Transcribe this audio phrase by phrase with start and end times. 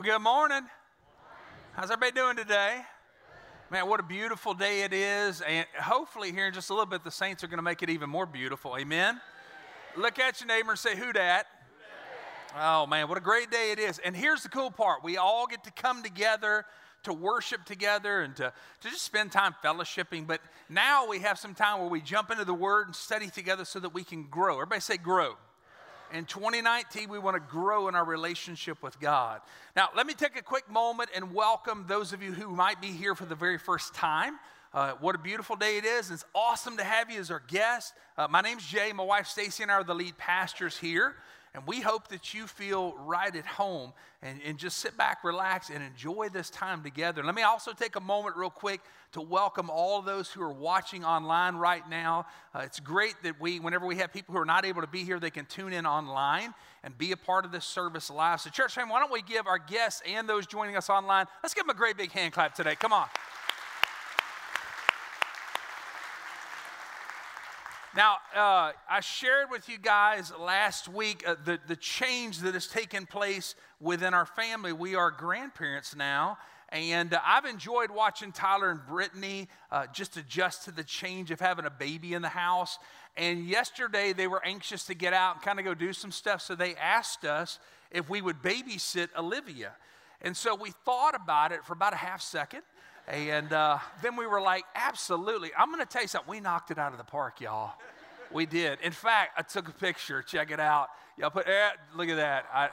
[0.00, 0.62] Well, good morning.
[1.74, 2.80] How's everybody doing today?
[3.70, 5.42] Man, what a beautiful day it is.
[5.42, 7.90] And hopefully, here in just a little bit, the saints are going to make it
[7.90, 8.78] even more beautiful.
[8.78, 9.20] Amen?
[9.98, 11.44] Look at your neighbor and say, Who dat?
[12.58, 13.98] Oh, man, what a great day it is.
[13.98, 16.64] And here's the cool part we all get to come together
[17.02, 20.26] to worship together and to, to just spend time fellowshipping.
[20.26, 20.40] But
[20.70, 23.78] now we have some time where we jump into the Word and study together so
[23.80, 24.54] that we can grow.
[24.54, 25.34] Everybody say, Grow
[26.12, 29.40] in 2019, we want to grow in our relationship with God.
[29.76, 32.88] Now, let me take a quick moment and welcome those of you who might be
[32.88, 34.38] here for the very first time.
[34.72, 36.10] Uh, what a beautiful day it is.
[36.10, 37.92] It's awesome to have you as our guest.
[38.16, 38.92] Uh, my name's Jay.
[38.92, 41.16] My wife Stacy and I are the lead pastors here.
[41.54, 45.68] And we hope that you feel right at home and, and just sit back, relax,
[45.68, 47.24] and enjoy this time together.
[47.24, 48.80] Let me also take a moment, real quick,
[49.12, 52.26] to welcome all those who are watching online right now.
[52.54, 55.02] Uh, it's great that we, whenever we have people who are not able to be
[55.02, 56.54] here, they can tune in online
[56.84, 58.40] and be a part of this service live.
[58.40, 61.54] So, church family, why don't we give our guests and those joining us online, let's
[61.54, 62.76] give them a great big hand clap today.
[62.76, 63.06] Come on.
[67.96, 72.68] Now, uh, I shared with you guys last week uh, the, the change that has
[72.68, 74.72] taken place within our family.
[74.72, 80.66] We are grandparents now, and uh, I've enjoyed watching Tyler and Brittany uh, just adjust
[80.66, 82.78] to the change of having a baby in the house.
[83.16, 86.42] And yesterday, they were anxious to get out and kind of go do some stuff,
[86.42, 87.58] so they asked us
[87.90, 89.72] if we would babysit Olivia.
[90.22, 92.62] And so we thought about it for about a half second.
[93.08, 95.50] And uh, then we were like, absolutely.
[95.58, 96.30] I'm going to tell you something.
[96.30, 97.72] We knocked it out of the park, y'all.
[98.32, 98.78] We did.
[98.82, 100.22] In fact, I took a picture.
[100.22, 100.88] Check it out.
[101.16, 102.46] Y'all put, eh, look at that.
[102.54, 102.68] I,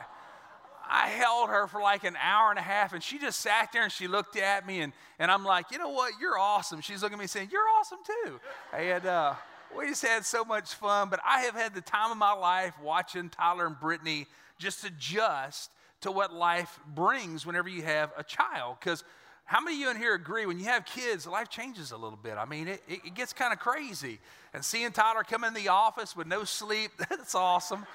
[0.89, 3.83] I held her for like an hour and a half, and she just sat there
[3.83, 6.13] and she looked at me, and, and I'm like, you know what?
[6.21, 6.81] You're awesome.
[6.81, 8.39] She's looking at me saying, You're awesome too.
[8.73, 9.33] And uh,
[9.77, 11.09] we just had so much fun.
[11.09, 14.27] But I have had the time of my life watching Tyler and Brittany
[14.59, 18.77] just adjust to what life brings whenever you have a child.
[18.79, 19.03] Because
[19.47, 22.19] how many of you in here agree when you have kids, life changes a little
[22.21, 22.35] bit?
[22.37, 24.19] I mean, it, it gets kind of crazy.
[24.53, 27.85] And seeing Tyler come in the office with no sleep, that's awesome.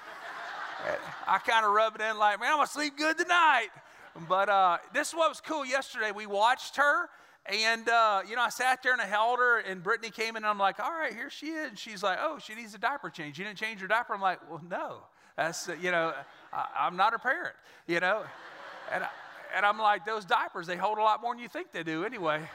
[1.27, 3.69] I kind of rub it in like, man, I'm going to sleep good tonight.
[4.27, 6.11] But uh, this is what was cool yesterday.
[6.11, 7.07] We watched her,
[7.45, 10.37] and, uh, you know, I sat there and I held her, and Brittany came in,
[10.37, 11.69] and I'm like, all right, here she is.
[11.69, 13.37] And she's like, oh, she needs a diaper change.
[13.37, 14.15] You didn't change her diaper?
[14.15, 15.01] I'm like, well, no.
[15.37, 16.13] That's, you know,
[16.51, 17.55] I, am not her parent,
[17.85, 18.23] you know.
[18.91, 19.09] And I,
[19.55, 22.05] and I'm like, those diapers, they hold a lot more than you think they do
[22.05, 22.41] anyway.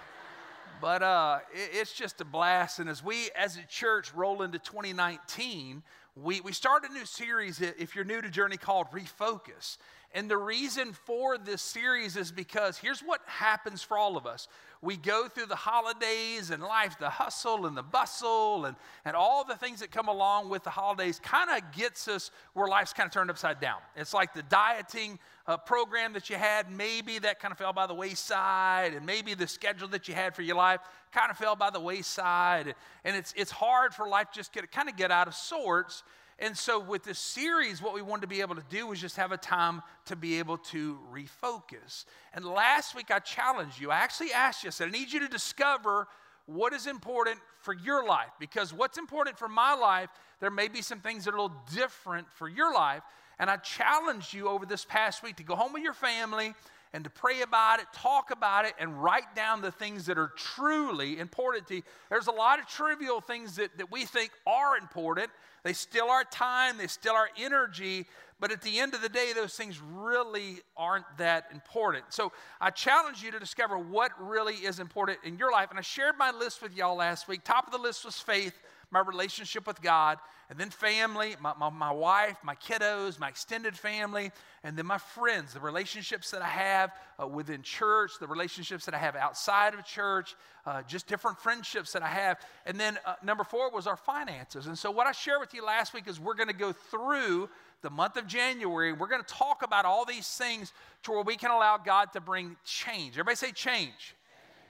[0.80, 2.78] But uh, it, it's just a blast.
[2.78, 5.82] And as we, as a church, roll into 2019,
[6.14, 9.78] we, we start a new series, if you're new to Journey, called Refocus.
[10.14, 14.48] And the reason for this series is because here's what happens for all of us.
[14.80, 19.44] We go through the holidays and life, the hustle and the bustle and, and all
[19.44, 23.06] the things that come along with the holidays kind of gets us where life's kind
[23.06, 23.78] of turned upside down.
[23.96, 27.86] It's like the dieting uh, program that you had, maybe that kind of fell by
[27.86, 30.80] the wayside, and maybe the schedule that you had for your life
[31.12, 32.74] kind of fell by the wayside.
[33.04, 36.02] And it's, it's hard for life just to kind of get out of sorts.
[36.40, 39.16] And so, with this series, what we wanted to be able to do was just
[39.16, 42.04] have a time to be able to refocus.
[42.32, 43.90] And last week, I challenged you.
[43.90, 46.06] I actually asked you, I said, I need you to discover
[46.46, 48.30] what is important for your life.
[48.38, 51.62] Because what's important for my life, there may be some things that are a little
[51.74, 53.02] different for your life.
[53.40, 56.54] And I challenged you over this past week to go home with your family
[56.92, 60.32] and to pray about it, talk about it, and write down the things that are
[60.36, 61.82] truly important to you.
[62.10, 65.30] There's a lot of trivial things that, that we think are important.
[65.64, 68.06] They steal our time, they steal our energy,
[68.40, 72.04] but at the end of the day, those things really aren't that important.
[72.10, 75.70] So I challenge you to discover what really is important in your life.
[75.70, 77.42] And I shared my list with y'all last week.
[77.42, 78.60] Top of the list was faith
[78.90, 80.18] my relationship with God,
[80.50, 84.30] and then family, my, my, my, wife, my kiddos, my extended family,
[84.64, 88.94] and then my friends, the relationships that I have uh, within church, the relationships that
[88.94, 90.34] I have outside of church,
[90.64, 92.38] uh, just different friendships that I have.
[92.64, 94.66] And then uh, number four was our finances.
[94.66, 97.50] And so, what I shared with you last week is we're going to go through
[97.82, 98.92] the month of January.
[98.92, 100.72] We're going to talk about all these things
[101.02, 103.14] to where we can allow God to bring change.
[103.14, 104.14] Everybody say change.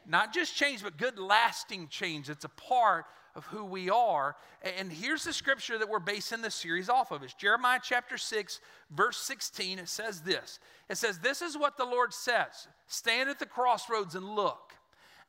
[0.06, 2.30] Not just change, but good lasting change.
[2.30, 4.36] It's a part of who we are.
[4.78, 7.22] And here's the scripture that we're basing this series off of.
[7.22, 8.60] It's Jeremiah chapter 6,
[8.90, 9.78] verse 16.
[9.78, 10.58] It says this
[10.88, 14.72] It says, This is what the Lord says Stand at the crossroads and look.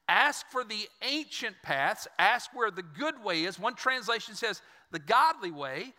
[0.07, 2.07] Ask for the ancient paths.
[2.17, 3.59] Ask where the good way is.
[3.59, 4.59] One translation says,
[4.91, 5.93] the godly way.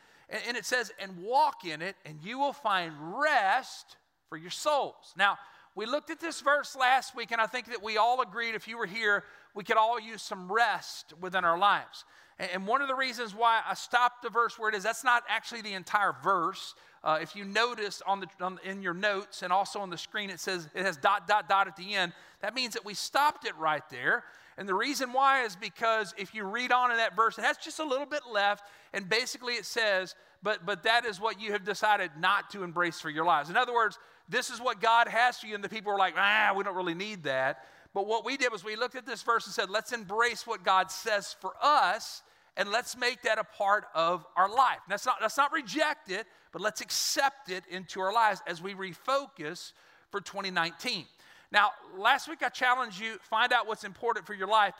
[0.46, 3.96] And it says, and walk in it, and you will find rest
[4.28, 5.12] for your souls.
[5.16, 5.38] Now,
[5.74, 8.68] we looked at this verse last week, and I think that we all agreed, if
[8.68, 9.24] you were here,
[9.54, 12.04] we could all use some rest within our lives.
[12.38, 15.24] And one of the reasons why I stopped the verse where it is, that's not
[15.28, 16.74] actually the entire verse.
[17.02, 20.28] uh, if you notice on the, on, in your notes and also on the screen,
[20.28, 22.12] it says it has dot, dot, dot at the end.
[22.42, 24.24] That means that we stopped it right there.
[24.58, 27.56] And the reason why is because if you read on in that verse, it has
[27.56, 28.64] just a little bit left.
[28.92, 33.00] And basically it says, but, but that is what you have decided not to embrace
[33.00, 33.48] for your lives.
[33.48, 33.98] In other words,
[34.28, 35.54] this is what God has for you.
[35.54, 37.64] And the people are like, ah, we don't really need that.
[37.92, 40.64] But what we did was we looked at this verse and said, let's embrace what
[40.64, 42.22] God says for us
[42.56, 44.78] and let's make that a part of our life.
[44.88, 48.74] Let's not, let's not reject it, but let's accept it into our lives as we
[48.74, 49.72] refocus
[50.10, 51.04] for 2019.
[51.52, 54.74] Now, last week I challenged you find out what's important for your life.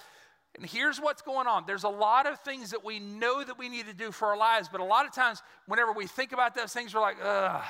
[0.56, 1.64] And here's what's going on.
[1.66, 4.36] There's a lot of things that we know that we need to do for our
[4.36, 7.62] lives, but a lot of times whenever we think about those things, we're like, ugh,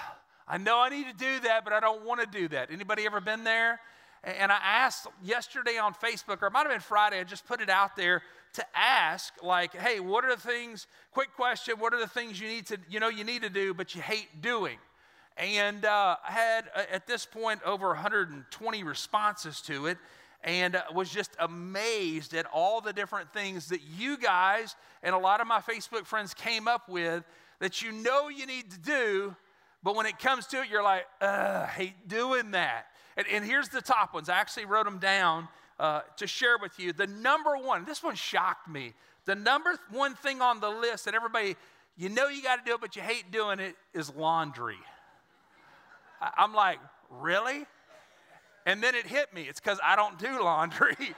[0.49, 2.71] I know I need to do that, but I don't want to do that.
[2.71, 3.81] Anybody ever been there?
[4.23, 7.61] And I asked yesterday on Facebook, or it might have been Friday, I just put
[7.61, 8.23] it out there
[8.55, 12.49] to ask, like, hey, what are the things, quick question, what are the things you
[12.49, 14.77] need to, you know, you need to do, but you hate doing?
[15.37, 19.97] And uh, I had, uh, at this point, over 120 responses to it
[20.43, 25.19] and uh, was just amazed at all the different things that you guys and a
[25.19, 27.25] lot of my Facebook friends came up with
[27.59, 29.35] that you know you need to do,
[29.83, 32.87] but when it comes to it, you're like, I hate doing that.
[33.17, 34.29] And, and, here's the top ones.
[34.29, 35.49] I actually wrote them down
[35.79, 36.93] uh, to share with you.
[36.93, 38.95] The number one, this one shocked me.
[39.25, 41.57] The number one thing on the list that everybody,
[41.97, 44.79] you know you got to do it, but you hate doing it, is laundry.
[46.21, 46.79] I, I'm like,
[47.11, 47.67] really?
[48.67, 49.43] And then it hit me.
[49.43, 50.97] It's because I don't do laundry.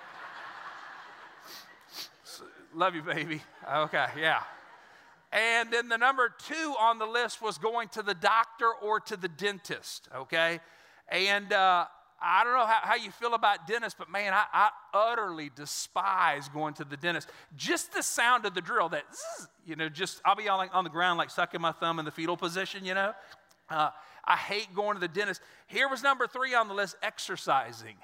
[2.25, 2.45] so,
[2.75, 3.43] love you, baby.
[3.71, 4.43] Okay, yeah.
[5.33, 9.17] And then the number two on the list was going to the doctor or to
[9.17, 10.61] the dentist, okay?
[11.13, 11.85] And uh,
[12.23, 16.49] I don't know how, how, you feel about dentists, but man, I, I, utterly despise
[16.49, 17.29] going to the dentist.
[17.55, 20.85] Just the sound of the drill, that, zzz, you know, just, I'll be on, on
[20.85, 23.13] the ground like sucking my thumb in the fetal position, you know?
[23.69, 23.91] Uh,
[24.25, 25.43] I hate going to the dentist.
[25.67, 27.97] Here was number three on the list exercising.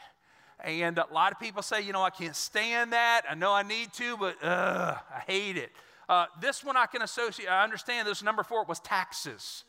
[0.63, 3.23] And a lot of people say, you know, I can't stand that.
[3.31, 5.71] I know I need to, but I hate it.
[6.11, 9.65] Uh, this one I can associate, I understand this number four was taxes.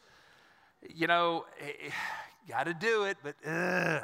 [0.87, 1.91] You know, eh, eh,
[2.47, 4.01] got to do it, but uh.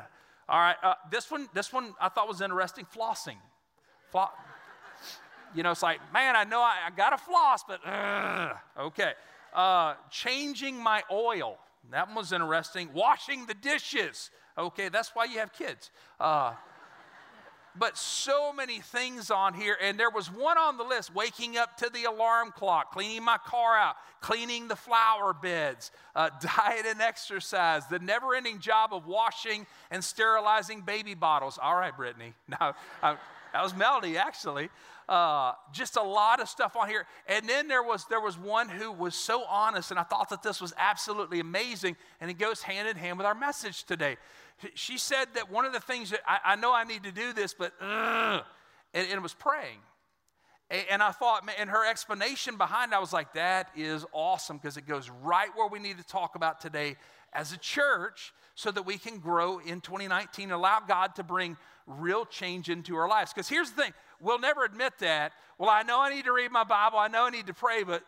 [0.47, 2.85] All right, uh, this one, this one I thought was interesting.
[2.95, 3.37] Flossing,
[4.11, 4.29] Flo-
[5.55, 8.53] you know, it's like, man, I know I, I got to floss, but uh.
[8.79, 9.13] okay.
[9.53, 11.57] Uh, changing my oil.
[11.91, 12.89] That one was interesting.
[12.93, 14.29] Washing the dishes.
[14.57, 15.91] Okay, that's why you have kids.
[16.19, 16.53] Uh,
[17.77, 19.77] but so many things on here.
[19.81, 23.37] And there was one on the list waking up to the alarm clock, cleaning my
[23.37, 29.05] car out, cleaning the flower beds, uh, diet and exercise, the never ending job of
[29.05, 31.59] washing and sterilizing baby bottles.
[31.61, 32.33] All right, Brittany.
[32.59, 32.73] No,
[33.03, 33.15] uh,
[33.53, 34.69] that was Melody, actually.
[35.07, 37.05] Uh, just a lot of stuff on here.
[37.27, 40.43] And then there was there was one who was so honest, and I thought that
[40.43, 44.17] this was absolutely amazing, and it goes hand in hand with our message today.
[44.73, 47.33] She said that one of the things that I, I know I need to do
[47.33, 48.43] this, but and,
[48.93, 49.79] and it was praying.
[50.71, 54.77] And, I thought, and her explanation behind it, I was like, that is awesome because
[54.77, 56.95] it goes right where we need to talk about today
[57.33, 61.55] as a church so that we can grow in 2019 and allow God to bring
[61.85, 63.31] real change into our lives.
[63.31, 65.33] Because here's the thing we'll never admit that.
[65.59, 67.83] Well, I know I need to read my Bible, I know I need to pray,
[67.83, 68.01] but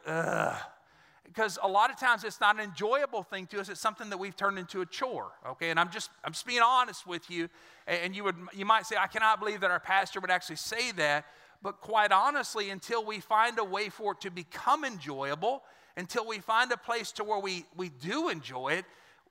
[1.28, 4.18] because a lot of times it's not an enjoyable thing to us it's something that
[4.18, 5.70] we've turned into a chore okay?
[5.70, 7.50] And i'm just i'm just being honest with you
[7.86, 10.92] and you would you might say i cannot believe that our pastor would actually say
[10.94, 11.26] that
[11.62, 15.64] but quite honestly until we find a way for it to become enjoyable
[15.96, 18.86] until we find a place to where we we do enjoy it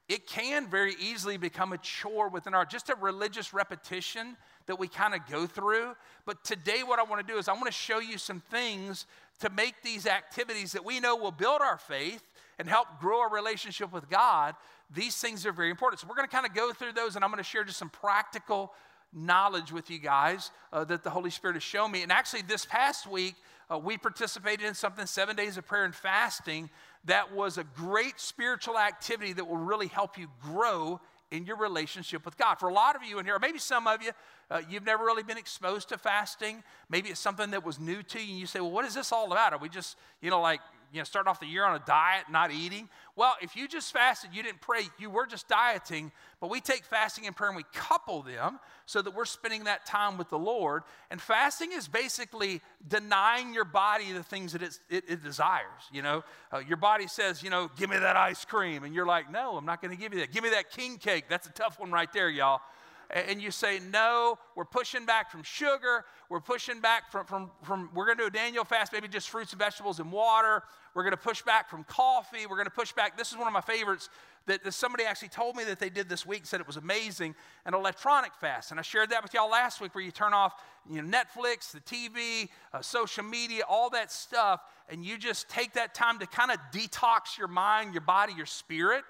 [0.09, 4.37] it can very easily become a chore within our just a religious repetition
[4.67, 5.95] that we kind of go through
[6.25, 9.07] but today what i want to do is i want to show you some things
[9.41, 12.23] to make these activities that we know will build our faith
[12.59, 14.55] and help grow our relationship with God,
[14.91, 16.01] these things are very important.
[16.01, 17.79] So, we're going to kind of go through those, and I'm going to share just
[17.79, 18.73] some practical
[19.13, 22.03] knowledge with you guys uh, that the Holy Spirit has shown me.
[22.03, 23.35] And actually, this past week,
[23.71, 26.71] uh, we participated in something seven days of prayer and fasting
[27.07, 32.25] that was a great spiritual activity that will really help you grow in your relationship
[32.25, 32.57] with God.
[32.57, 34.11] For a lot of you in here, maybe some of you,
[34.51, 36.63] uh, you've never really been exposed to fasting.
[36.89, 39.11] Maybe it's something that was new to you, and you say, Well, what is this
[39.11, 39.53] all about?
[39.53, 40.61] Are we just, you know, like,
[40.93, 42.89] you know, starting off the year on a diet, not eating?
[43.15, 46.85] Well, if you just fasted, you didn't pray, you were just dieting, but we take
[46.85, 50.39] fasting and prayer and we couple them so that we're spending that time with the
[50.39, 50.83] Lord.
[51.11, 55.83] And fasting is basically denying your body the things that it, it desires.
[55.93, 58.85] You know, uh, your body says, you know, give me that ice cream.
[58.85, 60.33] And you're like, no, I'm not going to give you that.
[60.33, 61.25] Give me that king cake.
[61.29, 62.61] That's a tough one right there, y'all.
[63.11, 67.91] And you say, no, we're pushing back from sugar, we're pushing back from, from, from
[67.95, 70.63] we're going to do a Daniel fast, maybe just fruits and vegetables and water,
[70.95, 73.47] we're going to push back from coffee, we're going to push back, this is one
[73.47, 74.09] of my favorites,
[74.47, 77.35] that, that somebody actually told me that they did this week, said it was amazing,
[77.65, 78.71] an electronic fast.
[78.71, 80.55] And I shared that with y'all last week where you turn off
[80.89, 85.73] you know, Netflix, the TV, uh, social media, all that stuff, and you just take
[85.75, 89.03] that time to kind of detox your mind, your body, your spirit.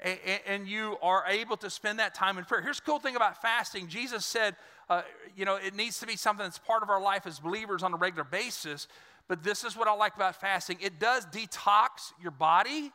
[0.00, 2.62] And, and you are able to spend that time in prayer.
[2.62, 3.88] Here's the cool thing about fasting.
[3.88, 4.56] Jesus said,
[4.88, 5.02] uh,
[5.36, 7.94] you know, it needs to be something that's part of our life as believers on
[7.94, 8.88] a regular basis.
[9.28, 12.92] But this is what I like about fasting it does detox your body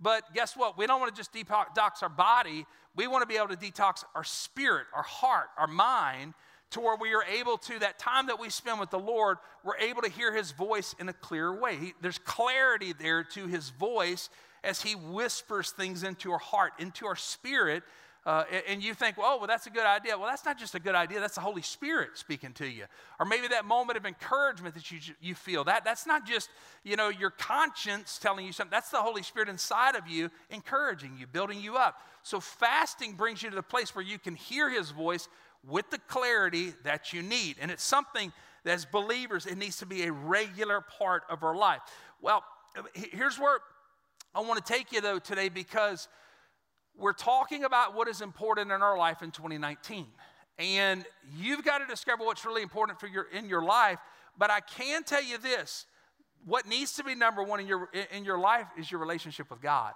[0.00, 0.76] but guess what?
[0.76, 2.66] We don't want to just detox our body.
[2.94, 6.34] We want to be able to detox our spirit, our heart, our mind,
[6.70, 9.78] to where we are able to, that time that we spend with the Lord, we're
[9.78, 11.76] able to hear His voice in a clear way.
[11.76, 14.28] He, there's clarity there to His voice
[14.66, 17.82] as He whispers things into our heart, into our spirit
[18.26, 20.18] uh, and you think, oh, well, that's a good idea.
[20.18, 22.86] Well, that's not just a good idea, that's the Holy Spirit speaking to you.
[23.20, 26.50] Or maybe that moment of encouragement that you, you feel, that, that's not just,
[26.82, 28.72] you know, your conscience telling you something.
[28.72, 32.00] That's the Holy Spirit inside of you encouraging you, building you up.
[32.24, 35.28] So fasting brings you to the place where you can hear His voice
[35.64, 37.58] with the clarity that you need.
[37.60, 38.32] And it's something
[38.64, 41.80] that as believers, it needs to be a regular part of our life.
[42.20, 42.42] Well,
[42.92, 43.60] here's where
[44.36, 46.06] I want to take you, though, today, because–
[46.98, 50.06] we're talking about what is important in our life in 2019.
[50.58, 51.04] And
[51.36, 53.98] you've got to discover what's really important for your in your life.
[54.38, 55.86] But I can tell you this:
[56.44, 59.60] what needs to be number one in your in your life is your relationship with
[59.60, 59.92] God.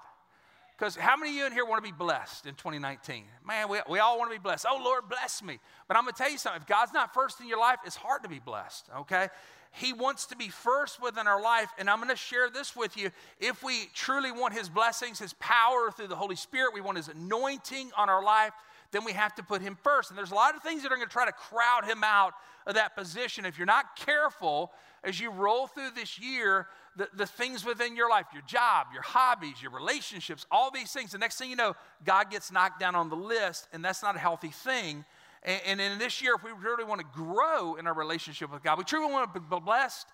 [0.78, 3.25] Because how many of you in here want to be blessed in 2019?
[3.47, 4.64] Man, we, we all want to be blessed.
[4.66, 5.59] Oh, Lord, bless me.
[5.87, 6.62] But I'm going to tell you something.
[6.62, 9.28] If God's not first in your life, it's hard to be blessed, okay?
[9.72, 11.70] He wants to be first within our life.
[11.78, 13.10] And I'm going to share this with you.
[13.38, 17.08] If we truly want His blessings, His power through the Holy Spirit, we want His
[17.08, 18.52] anointing on our life,
[18.90, 20.10] then we have to put Him first.
[20.10, 22.34] And there's a lot of things that are going to try to crowd Him out
[22.66, 23.44] of that position.
[23.44, 24.72] If you're not careful
[25.04, 29.02] as you roll through this year, the, the things within your life, your job, your
[29.02, 31.74] hobbies, your relationships, all these things, the next thing you know,
[32.04, 35.04] God gets knocked down on the list, and that's not a healthy thing.
[35.42, 38.62] And, and in this year, if we really want to grow in our relationship with
[38.62, 40.06] God, we truly want to be blessed,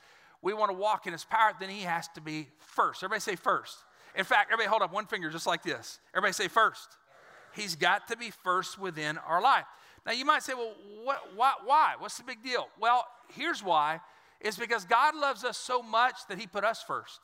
[0.42, 3.02] we want to walk in His power, then He has to be first.
[3.02, 3.76] Everybody say first.
[4.14, 5.99] In fact, everybody hold up one finger just like this.
[6.14, 6.97] Everybody say first.
[7.54, 9.64] He's got to be first within our life.
[10.04, 11.95] Now, you might say, well, what, why, why?
[11.99, 12.68] What's the big deal?
[12.78, 14.00] Well, here's why.
[14.40, 17.18] It's because God loves us so much that He put us first.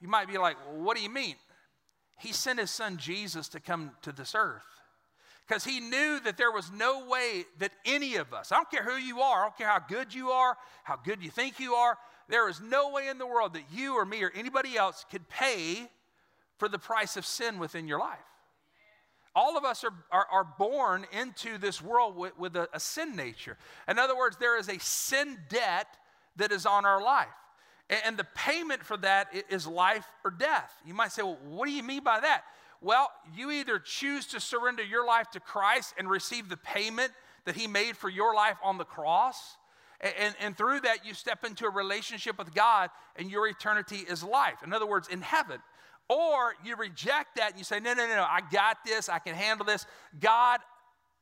[0.00, 1.36] You might be like, well, what do you mean?
[2.18, 4.75] He sent His Son Jesus to come to this earth
[5.46, 8.82] because he knew that there was no way that any of us, I don't care
[8.82, 11.74] who you are, I don't care how good you are, how good you think you
[11.74, 11.96] are,
[12.28, 15.28] there is no way in the world that you or me or anybody else could
[15.28, 15.88] pay
[16.58, 18.18] for the price of sin within your life.
[19.34, 23.14] All of us are, are, are born into this world with, with a, a sin
[23.14, 23.58] nature.
[23.86, 25.86] In other words, there is a sin debt
[26.36, 27.28] that is on our life.
[27.90, 30.72] And, and the payment for that is life or death.
[30.86, 32.44] You might say, well, what do you mean by that?
[32.80, 37.12] Well, you either choose to surrender your life to Christ and receive the payment
[37.44, 39.56] that He made for your life on the cross.
[40.00, 44.22] And, and, through that, you step into a relationship with God, and your eternity is
[44.22, 44.62] life.
[44.62, 45.58] In other words, in heaven.
[46.08, 49.18] Or you reject that and you say, No, no, no, no, I got this, I
[49.18, 49.86] can handle this.
[50.20, 50.60] God,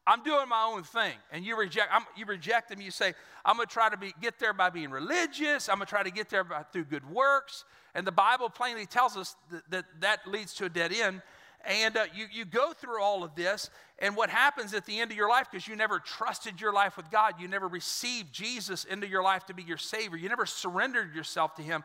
[0.06, 1.14] I'm doing my own thing.
[1.32, 2.80] And you reject, I'm, you reject them.
[2.80, 5.68] You say, I'm going to try to be, get there by being religious.
[5.68, 7.64] I'm going to try to get there by, through good works.
[7.94, 11.22] And the Bible plainly tells us that, that that leads to a dead end.
[11.66, 15.10] And uh, you, you go through all of this, and what happens at the end
[15.10, 18.84] of your life, because you never trusted your life with God, you never received Jesus
[18.84, 21.84] into your life to be your Savior, you never surrendered yourself to Him,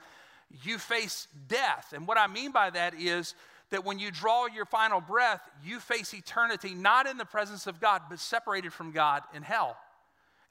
[0.63, 1.93] you face death.
[1.95, 3.35] And what I mean by that is
[3.69, 7.79] that when you draw your final breath, you face eternity not in the presence of
[7.79, 9.77] God, but separated from God in hell.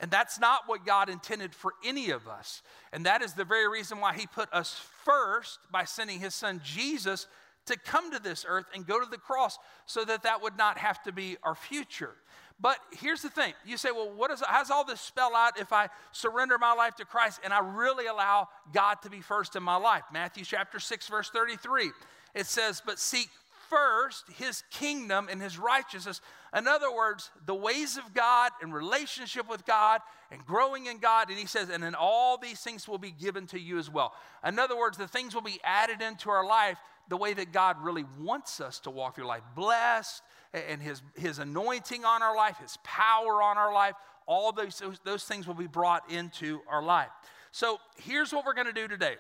[0.00, 2.62] And that's not what God intended for any of us.
[2.92, 6.61] And that is the very reason why He put us first by sending His Son
[6.64, 7.26] Jesus
[7.69, 10.79] to come to this earth and go to the cross so that that would not
[10.79, 12.15] have to be our future.
[12.61, 13.55] But here's the thing.
[13.65, 16.97] You say, well, what is, how's all this spell out if I surrender my life
[16.97, 20.03] to Christ and I really allow God to be first in my life?
[20.13, 21.93] Matthew chapter 6, verse 33.
[22.35, 23.29] It says, but seek
[23.71, 26.21] first his kingdom and his righteousness.
[26.57, 30.00] In other words, the ways of God and relationship with God
[30.31, 31.28] and growing in God.
[31.28, 34.14] And he says, and then all these things will be given to you as well.
[34.47, 36.78] In other words, the things will be added into our life
[37.09, 39.43] the way that God really wants us to walk through life.
[39.55, 43.95] Blessed and his, his anointing on our life, his power on our life,
[44.26, 47.09] all those, those, those things will be brought into our life.
[47.50, 49.17] So here's what we're going to do today.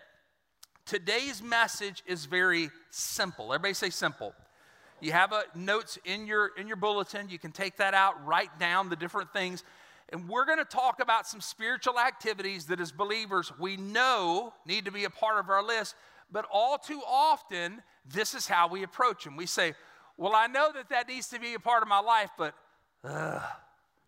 [0.86, 3.52] Today's message is very simple.
[3.52, 4.34] Everybody say simple.
[5.00, 7.28] You have a notes in your in your bulletin.
[7.28, 9.64] You can take that out, write down the different things.
[10.10, 14.86] And we're going to talk about some spiritual activities that as believers we know need
[14.86, 15.94] to be a part of our list,
[16.32, 19.36] but all too often this is how we approach them.
[19.36, 19.74] We say,
[20.16, 22.54] "Well, I know that that needs to be a part of my life, but
[23.04, 23.40] uh,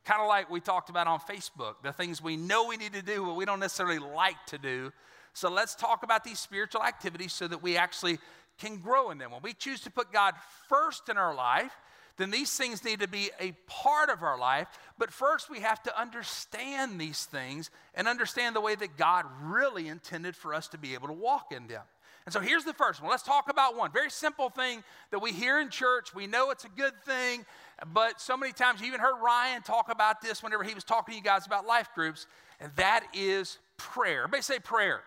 [0.05, 3.03] kind of like we talked about on Facebook, the things we know we need to
[3.03, 4.93] do but we don't necessarily like to do."
[5.33, 8.19] So let's talk about these spiritual activities so that we actually
[8.61, 9.33] can grow in them.
[9.33, 10.35] When we choose to put God
[10.69, 11.73] first in our life,
[12.17, 14.69] then these things need to be a part of our life.
[14.99, 19.89] But first, we have to understand these things and understand the way that God really
[19.89, 21.83] intended for us to be able to walk in them.
[22.27, 23.11] And so here's the first one.
[23.11, 26.15] Let's talk about one very simple thing that we hear in church.
[26.15, 27.47] We know it's a good thing,
[27.95, 31.15] but so many times you even heard Ryan talk about this whenever he was talking
[31.15, 32.27] to you guys about life groups,
[32.61, 34.25] and that is prayer.
[34.25, 35.01] Everybody say prayer.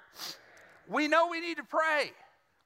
[0.87, 2.11] We know we need to pray.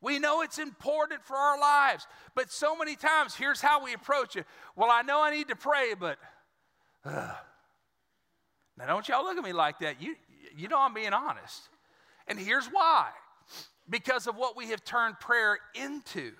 [0.01, 2.06] We know it's important for our lives.
[2.36, 4.46] But so many times, here's how we approach it.
[4.75, 6.18] Well, I know I need to pray, but
[7.04, 7.34] uh.
[8.77, 10.01] now don't y'all look at me like that.
[10.01, 10.16] You,
[10.56, 11.70] you know I'm being honest.
[12.27, 13.10] And here's why
[13.89, 16.34] because of what we have turned prayer into.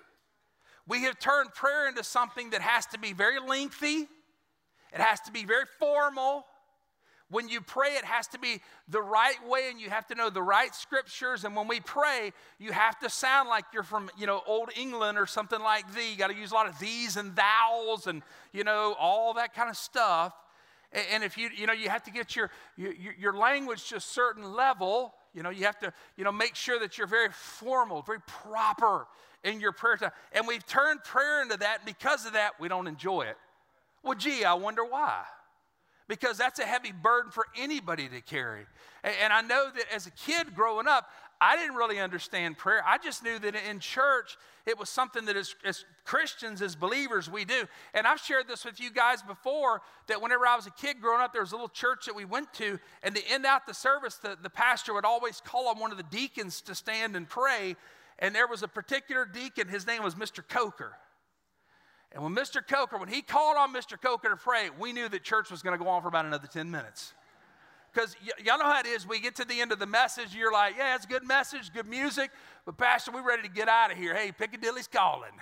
[0.86, 4.08] We have turned prayer into something that has to be very lengthy,
[4.92, 6.46] it has to be very formal,
[7.30, 10.30] when you pray, it has to be the right way and you have to know
[10.30, 11.44] the right scriptures.
[11.44, 15.18] And when we pray, you have to sound like you're from, you know, Old England
[15.18, 16.12] or something like thee.
[16.12, 19.54] You got to use a lot of these and thous and, you know, all that
[19.54, 20.32] kind of stuff.
[21.12, 24.00] And if you, you know, you have to get your, your, your language to a
[24.00, 25.12] certain level.
[25.34, 29.06] You know, you have to, you know, make sure that you're very formal, very proper
[29.44, 30.12] in your prayer time.
[30.32, 31.80] And we've turned prayer into that.
[31.80, 33.36] And because of that, we don't enjoy it.
[34.02, 35.24] Well, gee, I wonder why
[36.08, 38.66] because that's a heavy burden for anybody to carry.
[39.04, 41.08] And I know that as a kid growing up,
[41.40, 42.82] I didn't really understand prayer.
[42.84, 44.36] I just knew that in church,
[44.66, 47.64] it was something that as, as, Christians, as believers, we do.
[47.92, 51.20] And I've shared this with you guys before that whenever I was a kid growing
[51.20, 53.74] up, there was a little church that we went to, and to end out the
[53.74, 57.28] service, the, the pastor would always call on one of the deacons to stand and
[57.28, 57.76] pray.
[58.18, 60.42] And there was a particular deacon, his name was Mr.
[60.46, 60.96] Coker.
[62.12, 62.66] And when Mr.
[62.66, 64.00] Coker, when he called on Mr.
[64.00, 66.46] Coker to pray, we knew that church was going to go on for about another
[66.46, 67.12] 10 minutes.
[67.92, 69.06] Because y- y'all know how it is.
[69.06, 71.72] We get to the end of the message, you're like, yeah, it's a good message,
[71.72, 72.30] good music,
[72.64, 74.14] but Pastor, we're ready to get out of here.
[74.14, 75.32] Hey, Piccadilly's calling.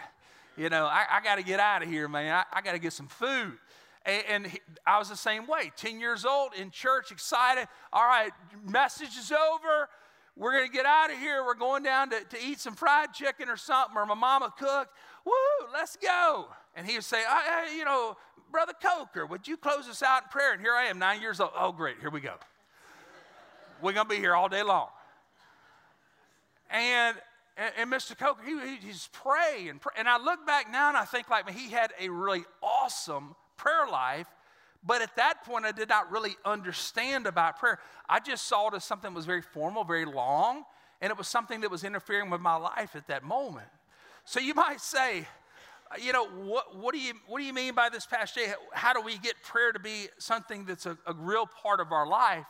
[0.56, 2.32] You know, I, I got to get out of here, man.
[2.32, 3.58] I, I got to get some food.
[4.04, 5.70] And, and he, I was the same way.
[5.76, 7.68] 10 years old in church, excited.
[7.92, 8.30] All right,
[8.64, 9.88] message is over.
[10.36, 11.44] We're going to get out of here.
[11.44, 14.92] We're going down to, to eat some fried chicken or something, or my mama cooked.
[15.26, 15.32] Woo,
[15.72, 16.46] let's go.
[16.76, 18.16] And he would say, I, I, you know,
[18.50, 20.52] Brother Coker, would you close us out in prayer?
[20.52, 21.50] And here I am, nine years old.
[21.58, 22.34] Oh, great, here we go.
[23.82, 24.88] We're going to be here all day long.
[26.70, 27.16] And,
[27.56, 28.16] and, and Mr.
[28.16, 29.68] Coker, he, he, he's praying.
[29.68, 29.92] And, pray.
[29.98, 33.86] and I look back now and I think like, he had a really awesome prayer
[33.90, 34.28] life.
[34.86, 37.80] But at that point, I did not really understand about prayer.
[38.08, 40.62] I just saw it as something that was very formal, very long,
[41.00, 43.66] and it was something that was interfering with my life at that moment.
[44.26, 45.20] So you might say,
[45.90, 48.52] uh, you know, what, what, do you, what do you mean by this, Jay?
[48.72, 52.06] How do we get prayer to be something that's a, a real part of our
[52.06, 52.44] life?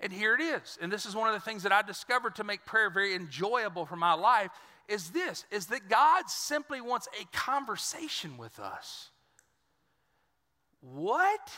[0.00, 0.76] And here it is.
[0.82, 3.86] And this is one of the things that I discovered to make prayer very enjoyable
[3.86, 4.50] for my life
[4.88, 9.10] is this, is that God simply wants a conversation with us.
[10.80, 11.48] What?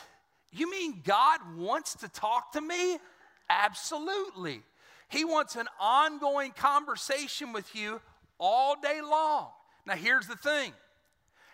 [0.51, 2.99] You mean God wants to talk to me?
[3.49, 4.61] Absolutely.
[5.09, 8.01] He wants an ongoing conversation with you
[8.39, 9.49] all day long.
[9.85, 10.73] Now, here's the thing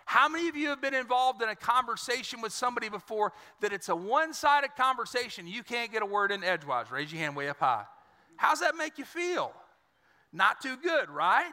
[0.05, 3.89] how many of you have been involved in a conversation with somebody before that it's
[3.89, 5.47] a one sided conversation?
[5.47, 6.91] You can't get a word in edgewise.
[6.91, 7.85] Raise your hand way up high.
[8.35, 9.53] How's that make you feel?
[10.31, 11.51] Not too good, right?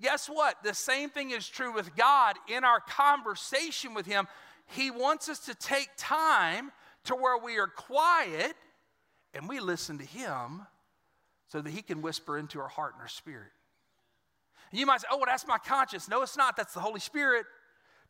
[0.00, 0.56] Guess what?
[0.64, 4.26] The same thing is true with God in our conversation with Him.
[4.66, 6.72] He wants us to take time
[7.04, 8.54] to where we are quiet
[9.34, 10.62] and we listen to Him
[11.48, 13.50] so that He can whisper into our heart and our spirit.
[14.70, 16.08] And you might say, oh, well, that's my conscience.
[16.08, 16.56] No, it's not.
[16.56, 17.46] That's the Holy Spirit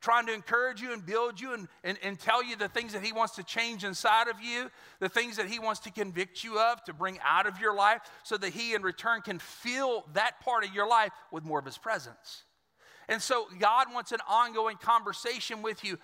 [0.00, 3.02] trying to encourage you and build you and, and, and tell you the things that
[3.02, 6.58] He wants to change inside of you, the things that He wants to convict you
[6.58, 10.40] of, to bring out of your life, so that He in return can fill that
[10.40, 12.44] part of your life with more of His presence.
[13.08, 15.98] And so God wants an ongoing conversation with you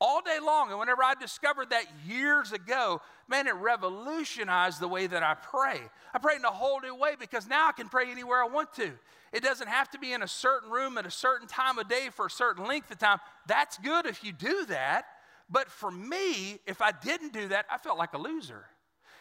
[0.00, 0.70] all day long.
[0.70, 5.80] And whenever I discovered that years ago, man, it revolutionized the way that I pray.
[6.12, 8.72] I pray in a whole new way because now I can pray anywhere I want
[8.74, 8.92] to.
[9.32, 12.08] It doesn't have to be in a certain room at a certain time of day
[12.12, 13.18] for a certain length of time.
[13.46, 15.06] That's good if you do that.
[15.48, 18.64] But for me, if I didn't do that, I felt like a loser.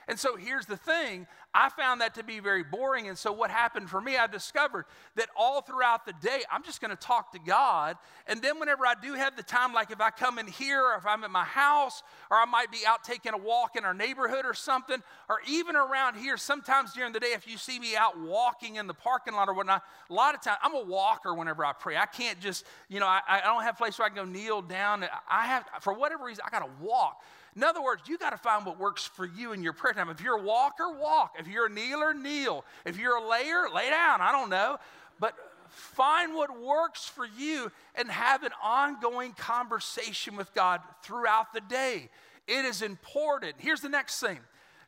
[0.07, 3.07] And so here's the thing I found that to be very boring.
[3.07, 6.81] And so what happened for me, I discovered that all throughout the day, I'm just
[6.81, 7.95] going to talk to God.
[8.27, 10.95] And then whenever I do have the time, like if I come in here or
[10.95, 13.93] if I'm at my house or I might be out taking a walk in our
[13.93, 17.95] neighborhood or something, or even around here, sometimes during the day, if you see me
[17.95, 21.33] out walking in the parking lot or whatnot, a lot of times I'm a walker
[21.33, 21.95] whenever I pray.
[21.95, 24.25] I can't just, you know, I, I don't have a place where I can go
[24.25, 25.05] kneel down.
[25.29, 27.21] I have, for whatever reason, I got to walk.
[27.55, 30.09] In other words, you got to find what works for you in your prayer time.
[30.09, 31.35] If you're a walker, walk.
[31.39, 32.65] If you're a kneeler, kneel.
[32.85, 34.19] If you're a layer, lay down.
[34.19, 34.77] I don't know.
[35.19, 35.35] But
[35.69, 42.09] find what works for you and have an ongoing conversation with God throughout the day.
[42.47, 43.55] It is important.
[43.57, 44.39] Here's the next thing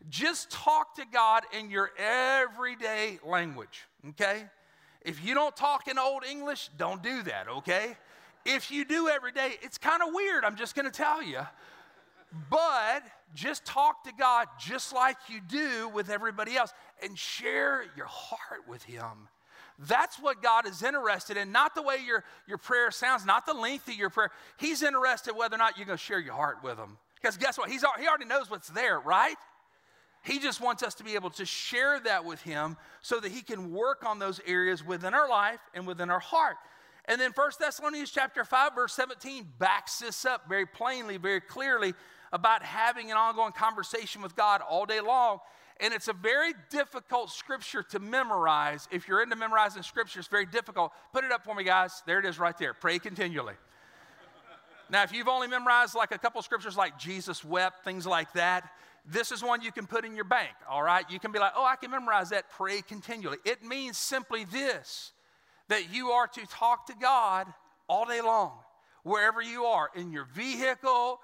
[0.09, 4.43] just talk to God in your everyday language, okay?
[5.01, 7.97] If you don't talk in Old English, don't do that, okay?
[8.45, 11.39] If you do every day, it's kind of weird, I'm just gonna tell you.
[12.49, 18.05] But just talk to God just like you do with everybody else and share your
[18.05, 19.29] heart with Him.
[19.79, 23.53] That's what God is interested in, not the way your, your prayer sounds, not the
[23.53, 24.31] length of your prayer.
[24.57, 26.97] He's interested whether or not you're going to share your heart with Him.
[27.15, 27.69] Because guess what?
[27.69, 29.35] He's, he already knows what's there, right?
[30.23, 33.41] He just wants us to be able to share that with Him so that He
[33.41, 36.57] can work on those areas within our life and within our heart.
[37.05, 41.93] And then 1 Thessalonians chapter 5, verse 17 backs this up very plainly, very clearly
[42.31, 45.39] about having an ongoing conversation with God all day long.
[45.79, 48.87] And it's a very difficult scripture to memorize.
[48.91, 50.91] If you're into memorizing scripture, it's very difficult.
[51.13, 52.01] Put it up for me, guys.
[52.05, 52.73] There it is right there.
[52.73, 53.53] Pray continually.
[54.89, 58.71] now, if you've only memorized like a couple scriptures like Jesus wept, things like that,
[59.05, 61.05] this is one you can put in your bank, all right?
[61.09, 62.49] You can be like, oh, I can memorize that.
[62.49, 63.37] Pray continually.
[63.45, 65.13] It means simply this
[65.69, 67.47] that you are to talk to God
[67.89, 68.53] all day long,
[69.03, 71.19] wherever you are, in your vehicle,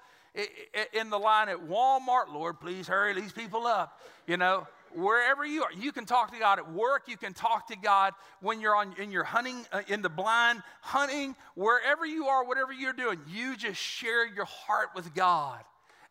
[0.92, 4.00] in the line at Walmart, Lord, please hurry these people up.
[4.26, 7.02] You know, wherever you are, you can talk to God at work.
[7.06, 10.62] You can talk to God when you're on in your hunting uh, in the blind
[10.80, 11.36] hunting.
[11.54, 15.60] Wherever you are, whatever you're doing, you just share your heart with God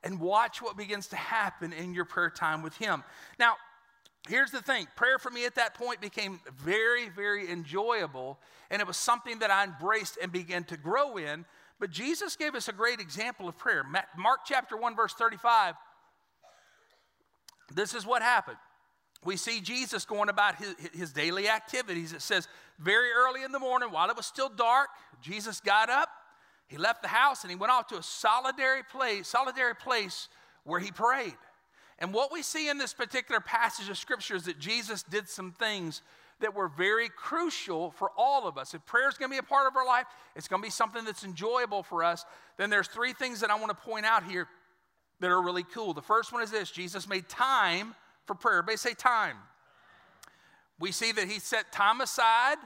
[0.04, 3.04] and watch what begins to happen in your prayer time with Him.
[3.40, 3.56] Now,
[4.30, 8.88] here's the thing: prayer for me at that point became very, very enjoyable, and it
[8.88, 11.46] was something that I embraced and began to grow in
[11.84, 13.84] but Jesus gave us a great example of prayer.
[14.18, 15.76] Mark chapter 1, verse 35.
[17.76, 18.56] This is what happened.
[19.26, 22.14] We see Jesus going about his, his daily activities.
[22.14, 22.48] It says,
[22.80, 24.88] very early in the morning, while it was still dark,
[25.22, 26.08] Jesus got up,
[26.68, 30.30] he left the house, and he went off to a solitary place, solitary place
[30.64, 31.36] where he prayed.
[32.00, 35.52] And what we see in this particular passage of scripture is that Jesus did some
[35.52, 36.02] things
[36.44, 38.74] that were very crucial for all of us.
[38.74, 40.70] If prayer is going to be a part of our life, it's going to be
[40.70, 42.26] something that's enjoyable for us,
[42.58, 44.50] then there's three things that I want to point out here
[45.22, 45.94] that are really cool.
[45.94, 48.58] The first one is this Jesus made time for prayer.
[48.58, 49.38] Everybody say time.
[50.82, 52.58] We see that he set time aside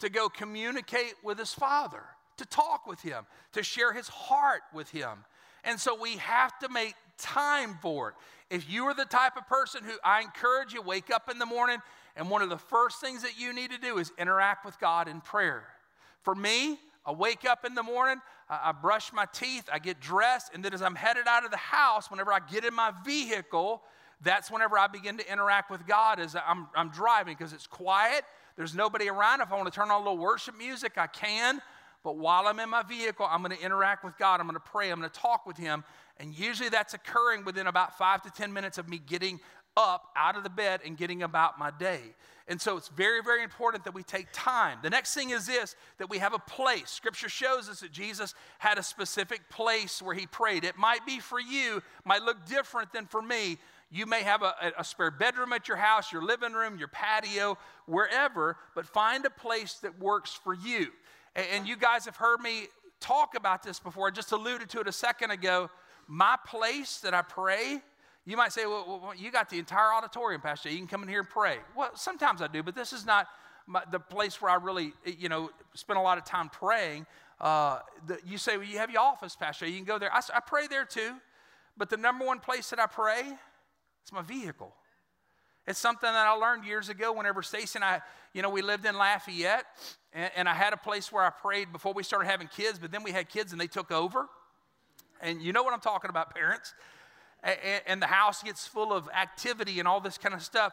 [0.00, 2.02] to go communicate with his Father,
[2.38, 5.24] to talk with him, to share his heart with him.
[5.62, 8.14] And so we have to make time for it.
[8.50, 11.46] If you are the type of person who I encourage you, wake up in the
[11.46, 11.78] morning
[12.20, 15.08] and one of the first things that you need to do is interact with God
[15.08, 15.64] in prayer.
[16.20, 20.52] For me, I wake up in the morning, I, brush my teeth, I get dressed,
[20.52, 23.80] and then as I'm headed out of the house, whenever I get in my vehicle,
[24.20, 28.22] that's whenever I begin to interact with God as I'm, I'm driving because it's quiet.
[28.54, 29.40] There's nobody around.
[29.40, 31.62] If I want to turn on a little worship music, I can.
[32.04, 34.40] But while I'm in my vehicle, I'm going to interact with God.
[34.40, 34.90] I'm going to pray.
[34.90, 35.84] I'm going to talk with Him.
[36.18, 39.40] And usually that's occurring within about five to 10 minutes of me getting
[39.76, 42.00] up out of the bed and getting about my day.
[42.48, 44.78] And so it's very, very important that we take time.
[44.82, 46.90] The next thing is this that we have a place.
[46.90, 50.64] Scripture shows us that Jesus had a specific place where he prayed.
[50.64, 53.58] It might be for you, might look different than for me.
[53.92, 57.56] You may have a, a spare bedroom at your house, your living room, your patio,
[57.86, 60.88] wherever, but find a place that works for you.
[61.36, 62.66] And, and you guys have heard me
[62.98, 64.08] talk about this before.
[64.08, 65.70] I just alluded to it a second ago.
[66.08, 67.80] My place that I pray
[68.30, 70.70] you might say, well, well, you got the entire auditorium, Pastor.
[70.70, 71.58] You can come in here and pray.
[71.76, 73.26] Well, sometimes I do, but this is not
[73.66, 77.06] my, the place where I really, you know, spend a lot of time praying.
[77.40, 79.66] Uh, the, you say, well, you have your office, Pastor.
[79.66, 80.12] You can go there.
[80.12, 81.14] I, I pray there too.
[81.76, 84.72] But the number one place that I pray is my vehicle.
[85.66, 88.00] It's something that I learned years ago whenever Stacy and I,
[88.32, 89.64] you know, we lived in Lafayette,
[90.12, 92.90] and, and, I had a place where I prayed before we started having kids, but
[92.90, 94.26] then we had kids and they took over.
[95.20, 96.74] And you know what I'm talking about, parents
[97.42, 100.72] and the house gets full of activity and all this kind of stuff.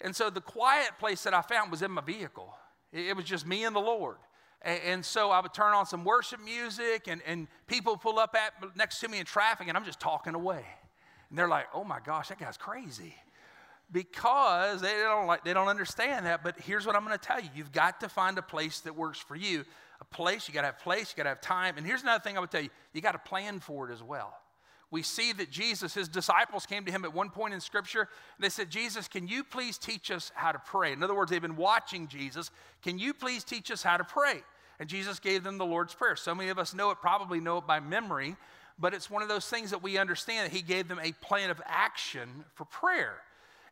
[0.00, 2.54] And so the quiet place that I found was in my vehicle.
[2.92, 4.16] It was just me and the Lord.
[4.62, 8.76] And so I would turn on some worship music, and, and people pull up at
[8.76, 10.64] next to me in traffic, and I'm just talking away.
[11.30, 13.14] And they're like, oh my gosh, that guy's crazy.
[13.90, 16.42] because they don't like they don't understand that.
[16.42, 18.94] But here's what I'm going to tell you: you've got to find a place that
[18.94, 19.64] works for you.
[20.00, 21.74] A place you got to have place, you got to have time.
[21.76, 24.02] And here's another thing I would tell you: you got to plan for it as
[24.02, 24.34] well.
[24.90, 28.02] We see that Jesus, his disciples came to him at one point in Scripture.
[28.36, 30.92] And they said, Jesus, can you please teach us how to pray?
[30.92, 32.50] In other words, they've been watching Jesus.
[32.82, 34.42] Can you please teach us how to pray?
[34.80, 36.16] And Jesus gave them the Lord's Prayer.
[36.16, 38.36] So many of us know it, probably know it by memory,
[38.78, 41.50] but it's one of those things that we understand that he gave them a plan
[41.50, 43.16] of action for prayer.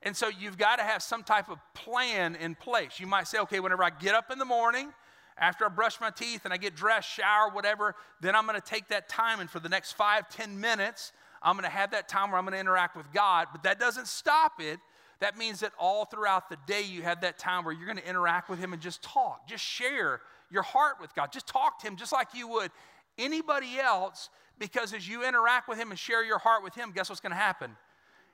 [0.03, 3.01] And so you've got to have some type of plan in place.
[3.01, 4.93] You might say, okay, whenever I get up in the morning,
[5.38, 8.66] after I brush my teeth and I get dressed, shower, whatever, then I'm going to
[8.66, 12.09] take that time and for the next five, ten minutes, I'm going to have that
[12.09, 13.49] time where I'm going to interact with God.
[13.53, 14.79] But that doesn't stop it.
[15.20, 18.09] That means that all throughout the day, you have that time where you're going to
[18.09, 20.20] interact with Him and just talk, just share
[20.51, 21.33] your heart with God.
[21.33, 22.70] Just talk to Him just like you would
[23.18, 27.09] anybody else, because as you interact with Him and share your heart with Him, guess
[27.09, 27.77] what's going to happen?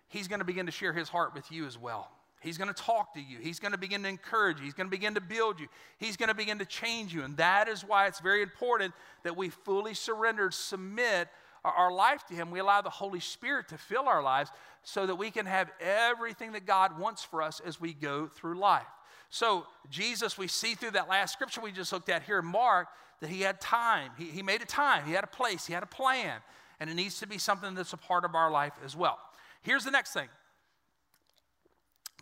[0.09, 2.11] He's going to begin to share His heart with you as well.
[2.43, 3.39] He's going to talk to you.
[3.41, 4.65] He's going to begin to encourage you.
[4.65, 5.69] He's going to begin to build you.
[5.99, 7.23] He's going to begin to change you.
[7.23, 11.29] And that is why it's very important that we fully surrender, submit
[11.65, 12.51] our, life to Him.
[12.51, 14.51] We allow the Holy Spirit to fill our lives
[14.83, 18.59] so that we can have everything that God wants for us as we go through
[18.59, 18.87] life.
[19.31, 22.89] So, Jesus, we see through that last scripture we just looked at here, Mark,
[23.21, 24.11] that he had time.
[24.19, 26.41] He, he made a time, he had a place, he had a plan.
[26.81, 29.19] And it needs to be something that's a part of our life as well.
[29.63, 30.29] Here's the next thing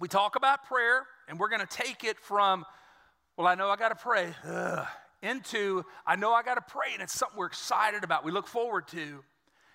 [0.01, 2.65] we talk about prayer, and we're going to take it from,
[3.37, 4.87] well, I know I got to pray, ugh,
[5.23, 8.49] into, I know I got to pray, and it's something we're excited about, we look
[8.49, 9.23] forward to.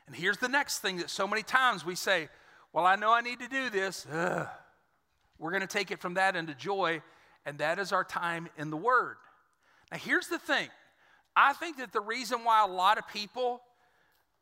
[0.08, 2.30] And here's the next thing that so many times we say,
[2.74, 4.06] well, I know I need to do this.
[4.12, 4.48] Ugh.
[5.40, 7.02] We're going to take it from that into joy
[7.46, 9.18] and that is our time in the Word.
[9.92, 10.68] Now, here's the thing
[11.36, 13.62] I think that the reason why a lot of people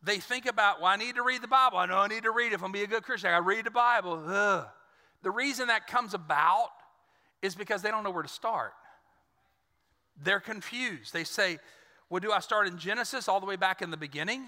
[0.06, 1.78] they think about, well, I need to read the Bible.
[1.78, 2.56] I know I need to read it.
[2.56, 4.22] If I'm going to be a good Christian, I got to read the Bible.
[4.28, 4.66] Ugh.
[5.24, 6.70] The reason that comes about
[7.42, 8.74] is because they don't know where to start.
[10.22, 11.14] They're confused.
[11.14, 11.60] They say,
[12.10, 14.44] well, do I start in Genesis all the way back in the beginning?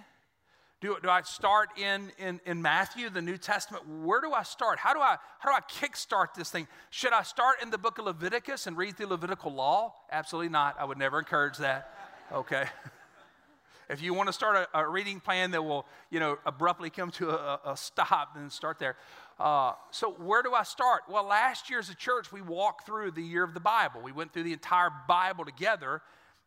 [0.82, 3.84] Do, do I start in, in, in Matthew, the New Testament?
[4.04, 4.78] Where do I start?
[4.78, 6.68] How do I, how do I kickstart this thing?
[6.90, 9.94] Should I start in the book of Leviticus and read the Levitical law?
[10.12, 10.76] Absolutely not.
[10.80, 11.92] I would never encourage that.
[12.32, 12.66] Okay.
[13.90, 17.12] if you want to start a, a, reading plan that will, you know, abruptly come
[17.12, 18.96] to a, a stop, then start there.
[19.38, 21.04] Uh, so where do I start?
[21.10, 24.02] Well, last year as a church, we walked through the year of the Bible.
[24.02, 26.02] We went through the entire Bible together,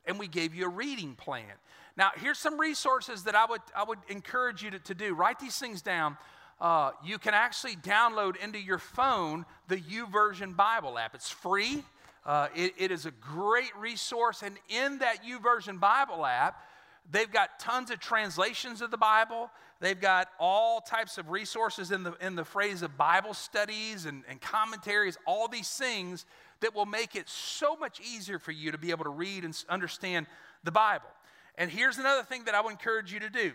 [0.06, 1.52] and we gave you a reading plan.
[1.96, 5.14] Now, here's some resources that I would, I would encourage you to, to do.
[5.14, 6.16] Write these things down.
[6.60, 11.14] Uh, you can actually download into your phone the YouVersion Bible app.
[11.14, 11.84] It's free.
[12.24, 14.42] Uh, it, it is a great resource.
[14.42, 16.62] And in that YouVersion Bible app,
[17.10, 19.50] they've got tons of translations of the Bible.
[19.80, 24.24] They've got all types of resources in the, in the phrase of Bible studies and,
[24.28, 26.26] and commentaries, all these things
[26.60, 29.56] that will make it so much easier for you to be able to read and
[29.68, 30.26] understand
[30.64, 31.08] the Bible.
[31.56, 33.52] And here's another thing that I would encourage you to do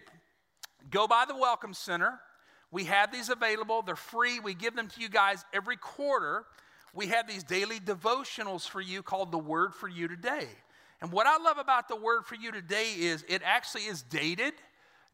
[0.89, 2.19] go by the Welcome Center.
[2.71, 4.39] We have these available, they're free.
[4.39, 6.45] We give them to you guys every quarter.
[6.93, 10.47] We have these daily devotionals for you called The Word for You Today.
[11.03, 14.53] And what I love about The Word for You Today is it actually is dated.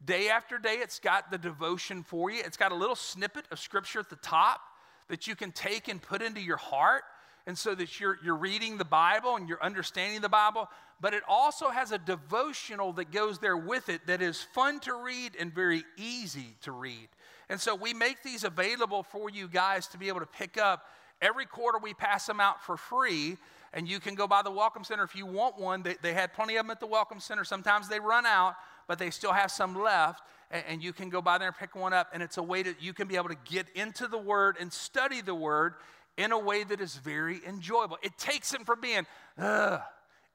[0.04, 2.40] Day after day, it's got the devotion for you.
[2.46, 4.60] It's got a little snippet of scripture at the top
[5.08, 7.02] that you can take and put into your heart
[7.44, 10.68] and so that you're, you're reading the Bible and you're understanding the Bible,
[11.00, 14.94] but it also has a devotional that goes there with it that is fun to
[14.94, 17.08] read and very easy to read.
[17.48, 20.86] And so we make these available for you guys to be able to pick up.
[21.20, 23.38] Every quarter we pass them out for free,
[23.72, 25.82] and you can go by the Welcome Center if you want one.
[25.82, 27.44] They, they had plenty of them at the Welcome Center.
[27.44, 28.54] Sometimes they run out,
[28.88, 31.92] but they still have some left and, you can go by there and pick one
[31.92, 34.56] up and it's a way that you can be able to get into the word
[34.58, 35.74] and study the word
[36.16, 37.96] in a way that is very enjoyable.
[38.02, 39.06] It takes him from being,
[39.38, 39.80] ugh,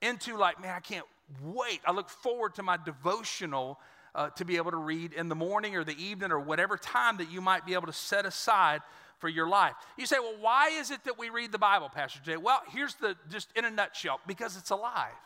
[0.02, 1.06] into like, man, I can't
[1.43, 1.82] wait.
[1.86, 3.80] I look forward to my devotional
[4.13, 7.17] uh, to be able to read in the morning or the evening or whatever time
[7.17, 8.82] that you might be able to set aside
[9.26, 9.74] for your life.
[9.98, 12.38] You say, well, why is it that we read the Bible, Pastor Jay?
[12.38, 15.18] Well, here's the just in a nutshell because it's alive.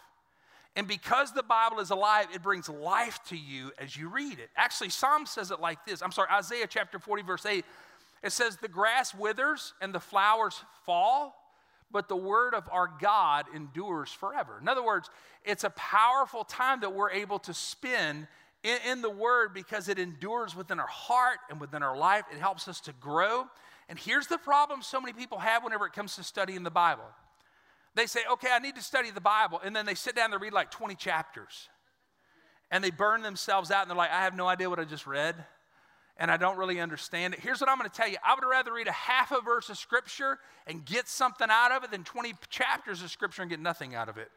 [0.77, 4.51] And because the Bible is alive, it brings life to you as you read it.
[4.55, 6.01] Actually, Psalm says it like this.
[6.01, 7.65] I'm sorry, Isaiah chapter 40, verse 8
[8.23, 11.35] it says, The grass withers and the flowers fall,
[11.91, 14.59] but the word of our God endures forever.
[14.61, 15.09] In other words,
[15.43, 18.27] it's a powerful time that we're able to spend
[18.63, 22.23] in, in, the word because it endures within our heart and within our life.
[22.31, 23.45] It helps us to grow.
[23.89, 27.05] And here's the problem so many people have whenever it comes to studying the Bible
[27.95, 29.59] they say, okay, I need to study the Bible.
[29.63, 31.69] And then they sit down and they read like 20 chapters.
[32.71, 35.07] And they burn themselves out and they're like, I have no idea what I just
[35.07, 35.35] read
[36.17, 37.39] and I don't really understand it.
[37.39, 39.69] Here's what I'm going to tell you I would rather read a half a verse
[39.69, 43.59] of Scripture and get something out of it than 20 chapters of Scripture and get
[43.59, 44.29] nothing out of it.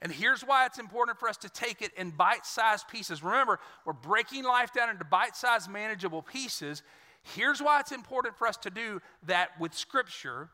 [0.00, 3.22] And here's why it's important for us to take it in bite sized pieces.
[3.22, 6.82] Remember, we're breaking life down into bite sized, manageable pieces.
[7.34, 10.48] Here's why it's important for us to do that with Scripture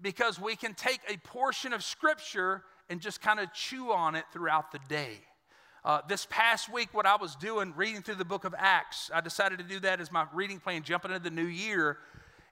[0.00, 4.24] because we can take a portion of Scripture and just kind of chew on it
[4.32, 5.18] throughout the day.
[5.84, 9.20] Uh, this past week, what I was doing, reading through the book of Acts, I
[9.20, 11.98] decided to do that as my reading plan, jumping into the new year.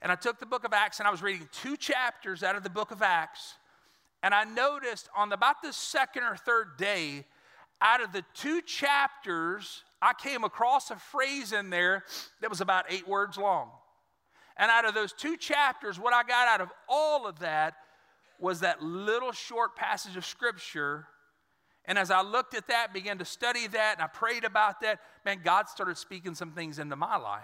[0.01, 2.62] And I took the book of Acts and I was reading two chapters out of
[2.62, 3.55] the book of Acts.
[4.23, 7.27] And I noticed on about the second or third day,
[7.81, 12.05] out of the two chapters, I came across a phrase in there
[12.41, 13.71] that was about eight words long.
[14.57, 17.75] And out of those two chapters, what I got out of all of that
[18.41, 21.07] was that little short passage of scripture
[21.89, 25.01] and as I looked at that, began to study that, and I prayed about that,
[25.25, 27.43] man, God started speaking some things into my life.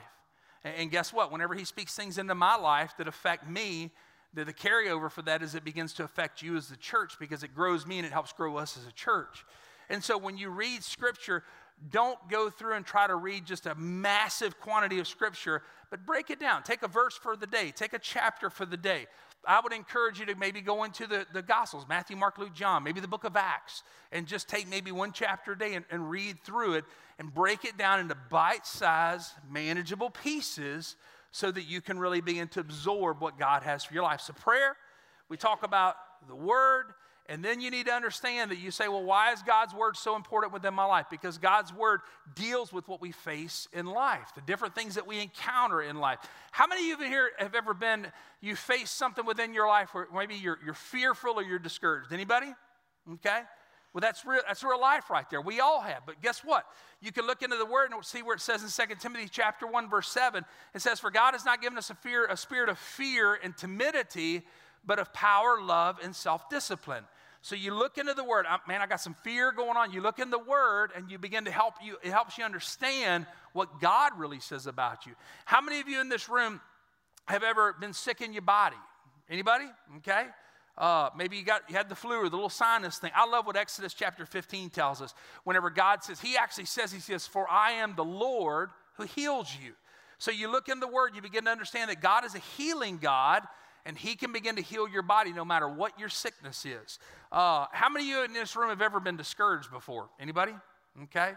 [0.63, 1.33] And guess what?
[1.33, 3.91] Whenever He speaks things into my life that affect me,
[4.35, 7.43] the, the carryover for that is it begins to affect you as the church because
[7.43, 9.47] it grows me and it helps grow us as a church.
[9.89, 11.43] And so when you read Scripture,
[11.91, 16.31] don't go through and try to read just a massive quantity of Scripture, but break
[16.31, 16.63] it down.
[16.63, 19.07] Take a verse for the day, take a chapter for the day.
[19.47, 22.83] I would encourage you to maybe go into the, the Gospels Matthew, Mark, Luke, John,
[22.83, 26.09] maybe the book of Acts, and just take maybe one chapter a day and, and
[26.11, 26.85] read through it
[27.19, 30.97] and break it down into bite sized, manageable pieces
[31.31, 34.21] so that you can really begin to absorb what God has for your life.
[34.21, 34.77] So, prayer,
[35.29, 35.97] we talk about
[36.29, 36.87] the Word,
[37.27, 40.15] and then you need to understand that you say, well, why is God's word so
[40.15, 41.07] important within my life?
[41.11, 42.01] Because God's word
[42.35, 46.19] deals with what we face in life, the different things that we encounter in life.
[46.53, 48.09] How many of you here have ever been,
[48.43, 52.13] you face something within your life where maybe you're, you're fearful or you're discouraged?
[52.13, 52.53] Anybody?
[53.15, 53.41] Okay.
[53.95, 55.41] Well, that's real, that's real life right there.
[55.41, 56.03] We all have.
[56.05, 56.67] But guess what?
[57.01, 59.67] You can look into the word and see where it says in 2 Timothy chapter
[59.69, 60.45] 1, verse 7.
[60.75, 63.57] It says, For God has not given us a fear, a spirit of fear and
[63.57, 64.43] timidity,
[64.87, 67.05] but of power, love, and self-discipline.
[67.45, 69.93] So you look into the word, man, I got some fear going on.
[69.93, 73.27] You look in the word and you begin to help you, it helps you understand
[73.53, 75.13] what God really says about you.
[75.45, 76.61] How many of you in this room
[77.27, 78.77] have ever been sick in your body?
[79.29, 79.67] Anybody?
[79.99, 80.25] Okay.
[80.77, 83.13] Uh, maybe you got you had the flu or the little sinus thing.
[83.15, 85.15] I love what Exodus chapter 15 tells us.
[85.45, 89.55] Whenever God says, He actually says, He says, For I am the Lord who heals
[89.63, 89.73] you.
[90.19, 92.99] So you look in the word, you begin to understand that God is a healing
[92.99, 93.43] God
[93.87, 96.99] and He can begin to heal your body no matter what your sickness is.
[97.31, 100.09] Uh, how many of you in this room have ever been discouraged before?
[100.19, 100.53] Anybody?
[101.05, 101.33] Okay.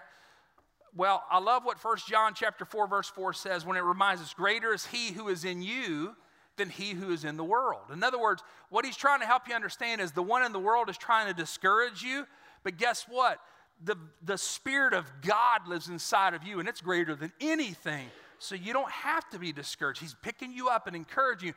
[0.95, 4.33] Well, I love what First John chapter 4 verse 4 says when it reminds us
[4.33, 6.15] greater is he who is in you
[6.57, 7.83] than he who is in the world.
[7.93, 10.59] In other words, what he's trying to help you understand is the one in the
[10.59, 12.25] world is trying to discourage you,
[12.63, 13.39] but guess what?
[13.83, 18.07] The, the Spirit of God lives inside of you, and it's greater than anything
[18.39, 20.01] so you don't have to be discouraged.
[20.01, 21.53] He's picking you up and encouraging you.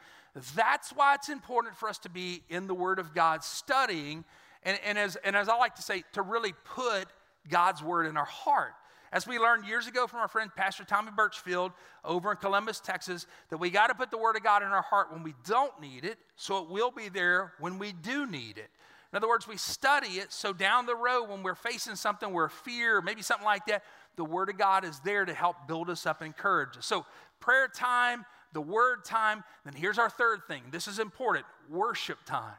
[0.55, 4.25] That's why it's important for us to be in the Word of God, studying,
[4.62, 7.07] and, and, as, and as I like to say, to really put
[7.49, 8.73] God's Word in our heart.
[9.12, 11.73] As we learned years ago from our friend Pastor Tommy Birchfield
[12.05, 14.83] over in Columbus, Texas, that we got to put the Word of God in our
[14.83, 18.57] heart when we don't need it, so it will be there when we do need
[18.57, 18.71] it.
[19.12, 22.49] In other words, we study it so down the road when we're facing something where
[22.49, 23.83] fear, maybe something like that,
[24.16, 26.87] the Word of God is there to help build us up and encourage us.
[26.87, 27.07] So,
[27.40, 30.62] prayer time, the Word time, then here's our third thing.
[30.70, 32.57] This is important worship time.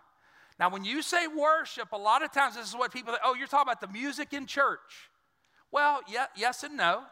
[0.60, 3.34] Now, when you say worship, a lot of times this is what people, think, oh,
[3.34, 5.10] you're talking about the music in church.
[5.72, 7.04] Well, yeah, yes and no.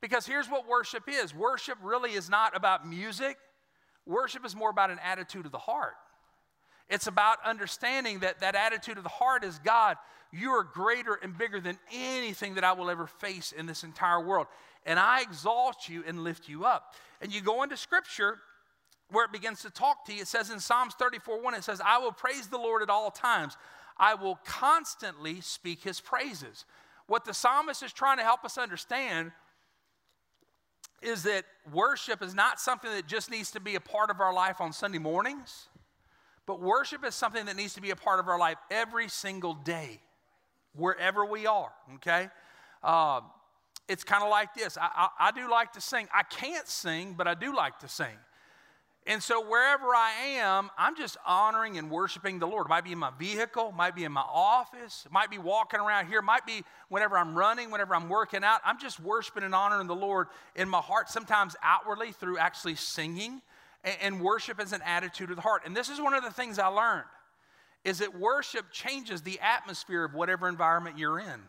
[0.00, 3.36] Because here's what worship is worship really is not about music,
[4.06, 5.94] worship is more about an attitude of the heart.
[6.88, 9.96] It's about understanding that that attitude of the heart is God,
[10.32, 14.20] you are greater and bigger than anything that I will ever face in this entire
[14.20, 14.46] world.
[14.84, 16.94] And I exalt you and lift you up.
[17.20, 18.38] And you go into scripture
[19.10, 20.22] where it begins to talk to you.
[20.22, 23.10] It says in Psalms 34 1, it says, I will praise the Lord at all
[23.10, 23.56] times.
[23.96, 26.64] I will constantly speak his praises.
[27.06, 29.32] What the psalmist is trying to help us understand
[31.00, 34.32] is that worship is not something that just needs to be a part of our
[34.32, 35.68] life on Sunday mornings.
[36.44, 39.54] But worship is something that needs to be a part of our life every single
[39.54, 40.00] day,
[40.74, 42.28] wherever we are, okay?
[42.82, 43.20] Uh,
[43.88, 46.08] it's kind of like this I, I, I do like to sing.
[46.14, 48.16] I can't sing, but I do like to sing.
[49.06, 52.66] And so wherever I am, I'm just honoring and worshiping the Lord.
[52.66, 56.08] It might be in my vehicle, might be in my office, might be walking around
[56.08, 58.60] here, might be whenever I'm running, whenever I'm working out.
[58.66, 63.40] I'm just worshiping and honoring the Lord in my heart, sometimes outwardly through actually singing
[64.02, 65.62] and worship is an attitude of the heart.
[65.64, 67.04] And this is one of the things I learned
[67.84, 71.40] is that worship changes the atmosphere of whatever environment you're in.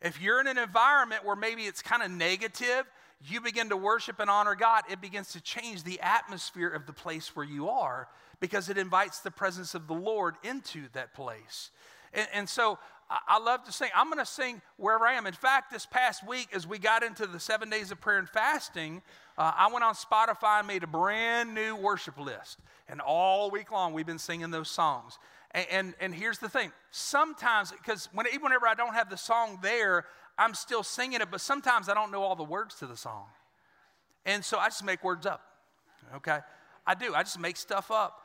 [0.00, 2.84] If you're in an environment where maybe it's kind of negative,
[3.26, 6.92] you begin to worship and honor God, it begins to change the atmosphere of the
[6.92, 8.08] place where you are
[8.40, 11.70] because it invites the presence of the Lord into that place.
[12.12, 12.78] And, and so
[13.10, 13.90] I love to sing.
[13.94, 15.26] I'm going to sing wherever I am.
[15.26, 18.28] In fact, this past week, as we got into the seven days of prayer and
[18.28, 19.02] fasting,
[19.36, 22.58] uh, I went on Spotify and made a brand new worship list.
[22.88, 25.18] And all week long, we've been singing those songs.
[25.50, 29.16] And, and, and here's the thing sometimes, because when, even whenever I don't have the
[29.16, 30.06] song there,
[30.38, 33.26] I'm still singing it, but sometimes I don't know all the words to the song.
[34.26, 35.42] And so I just make words up.
[36.16, 36.38] Okay?
[36.86, 37.14] I do.
[37.14, 38.20] I just make stuff up.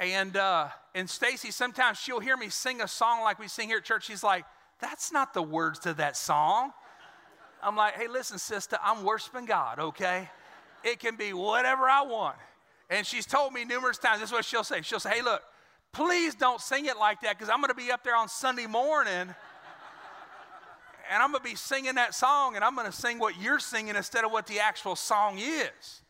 [0.00, 3.78] And, uh, and Stacy, sometimes she'll hear me sing a song like we sing here
[3.78, 4.06] at church.
[4.06, 4.44] She's like,
[4.80, 6.72] that's not the words to that song.
[7.62, 10.28] I'm like, hey, listen, sister, I'm worshiping God, okay?
[10.82, 12.36] It can be whatever I want.
[12.90, 14.82] And she's told me numerous times, this is what she'll say.
[14.82, 15.42] She'll say, hey, look,
[15.92, 18.66] please don't sing it like that because I'm going to be up there on Sunday
[18.66, 19.34] morning
[21.10, 23.58] and I'm going to be singing that song and I'm going to sing what you're
[23.58, 26.02] singing instead of what the actual song is.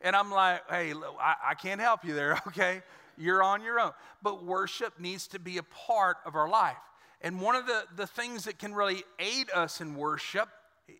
[0.00, 2.82] And I'm like, hey, I, I can't help you there, okay?
[3.18, 3.92] You're on your own.
[4.22, 6.76] But worship needs to be a part of our life.
[7.20, 10.48] And one of the, the things that can really aid us in worship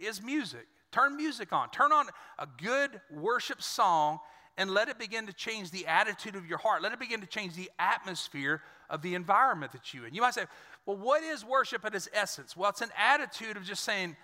[0.00, 0.66] is music.
[0.90, 1.70] Turn music on.
[1.70, 2.06] Turn on
[2.38, 4.18] a good worship song
[4.56, 6.82] and let it begin to change the attitude of your heart.
[6.82, 10.14] Let it begin to change the atmosphere of the environment that you in.
[10.14, 10.46] You might say,
[10.84, 12.56] well, what is worship at its essence?
[12.56, 14.16] Well, it's an attitude of just saying,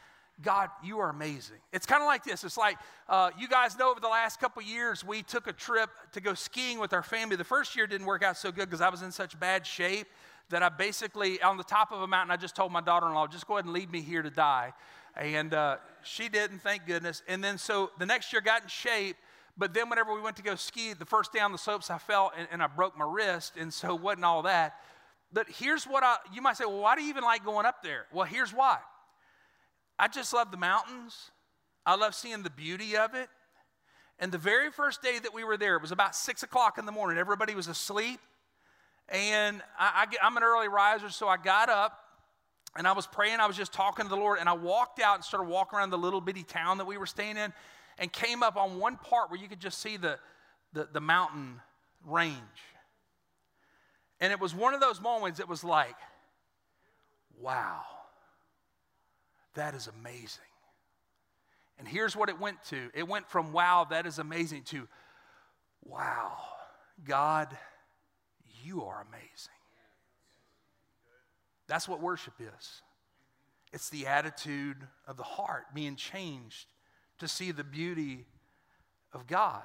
[0.43, 1.59] God, you are amazing.
[1.73, 2.43] It's kind of like this.
[2.43, 2.77] It's like
[3.09, 6.35] uh, you guys know over the last couple years, we took a trip to go
[6.35, 7.37] skiing with our family.
[7.37, 10.09] The first year didn't work out so good because I was in such bad shape
[10.51, 13.15] that I basically, on the top of a mountain, I just told my daughter in
[13.15, 14.73] law, just go ahead and leave me here to die.
[15.17, 17.23] And uh, she didn't, thank goodness.
[17.29, 19.17] And then so the next year got in shape.
[19.57, 21.99] But then whenever we went to go ski, the first day on the slopes, I
[21.99, 23.55] fell and, and I broke my wrist.
[23.57, 24.75] And so it wasn't all that.
[25.33, 27.83] But here's what I, you might say, well, why do you even like going up
[27.83, 28.07] there?
[28.13, 28.79] Well, here's why.
[29.99, 31.31] I just love the mountains.
[31.87, 33.29] I love seeing the beauty of it.
[34.19, 36.87] And the very first day that we were there, it was about six o'clock in
[36.87, 37.19] the morning.
[37.19, 38.21] Everybody was asleep.
[39.09, 41.99] And I, I'm an early riser, so I got up
[42.77, 43.41] and I was praying.
[43.41, 44.39] I was just talking to the Lord.
[44.39, 47.07] And I walked out and started walking around the little bitty town that we were
[47.07, 47.53] staying in
[47.99, 50.19] and came up on one part where you could just see the,
[50.73, 51.61] the, the mountain
[52.07, 52.39] range.
[54.21, 55.97] And it was one of those moments, it was like,
[57.41, 57.83] wow.
[59.55, 60.41] That is amazing.
[61.79, 64.89] And here's what it went to it went from, wow, that is amazing, to,
[65.85, 66.33] wow,
[67.05, 67.49] God,
[68.63, 69.53] you are amazing.
[71.67, 72.83] That's what worship is.
[73.73, 74.77] It's the attitude
[75.09, 76.67] of the heart being changed
[77.19, 78.27] to see the beauty
[79.13, 79.63] of God.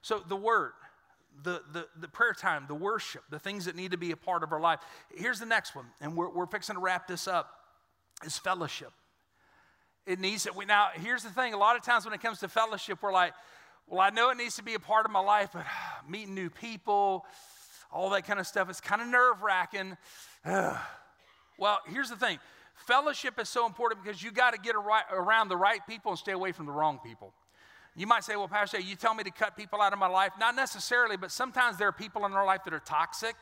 [0.00, 0.72] So, the word,
[1.42, 4.42] the, the, the prayer time, the worship, the things that need to be a part
[4.42, 4.80] of our life.
[5.14, 7.50] Here's the next one, and we're, we're fixing to wrap this up
[8.24, 8.92] is fellowship.
[10.08, 12.40] It needs to, we, now, here's the thing a lot of times when it comes
[12.40, 13.34] to fellowship, we're like,
[13.86, 16.34] well, I know it needs to be a part of my life, but uh, meeting
[16.34, 17.26] new people,
[17.92, 19.98] all that kind of stuff, it's kind of nerve wracking.
[20.46, 22.38] well, here's the thing
[22.86, 26.32] fellowship is so important because you got to get around the right people and stay
[26.32, 27.34] away from the wrong people.
[27.94, 30.32] You might say, well, Pastor, you tell me to cut people out of my life.
[30.40, 33.34] Not necessarily, but sometimes there are people in our life that are toxic.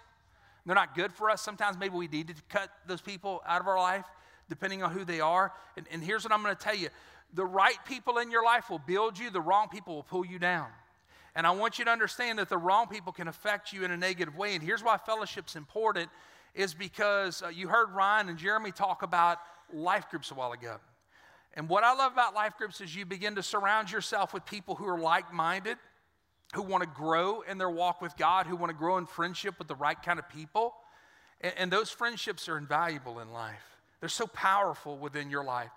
[0.64, 1.42] They're not good for us.
[1.42, 4.06] Sometimes maybe we need to cut those people out of our life
[4.48, 5.52] depending on who they are.
[5.76, 6.88] And, and here's what I'm going to tell you
[7.34, 10.38] the right people in your life will build you, the wrong people will pull you
[10.38, 10.68] down.
[11.34, 13.96] And I want you to understand that the wrong people can affect you in a
[13.96, 14.54] negative way.
[14.54, 16.08] And here's why fellowship's important
[16.54, 19.38] is because uh, you heard Ryan and Jeremy talk about
[19.72, 20.76] life groups a while ago.
[21.52, 24.74] And what I love about life groups is you begin to surround yourself with people
[24.74, 25.76] who are like minded,
[26.54, 29.58] who want to grow in their walk with God, who want to grow in friendship
[29.58, 30.74] with the right kind of people.
[31.42, 33.75] And, and those friendships are invaluable in life.
[34.00, 35.70] They're so powerful within your life.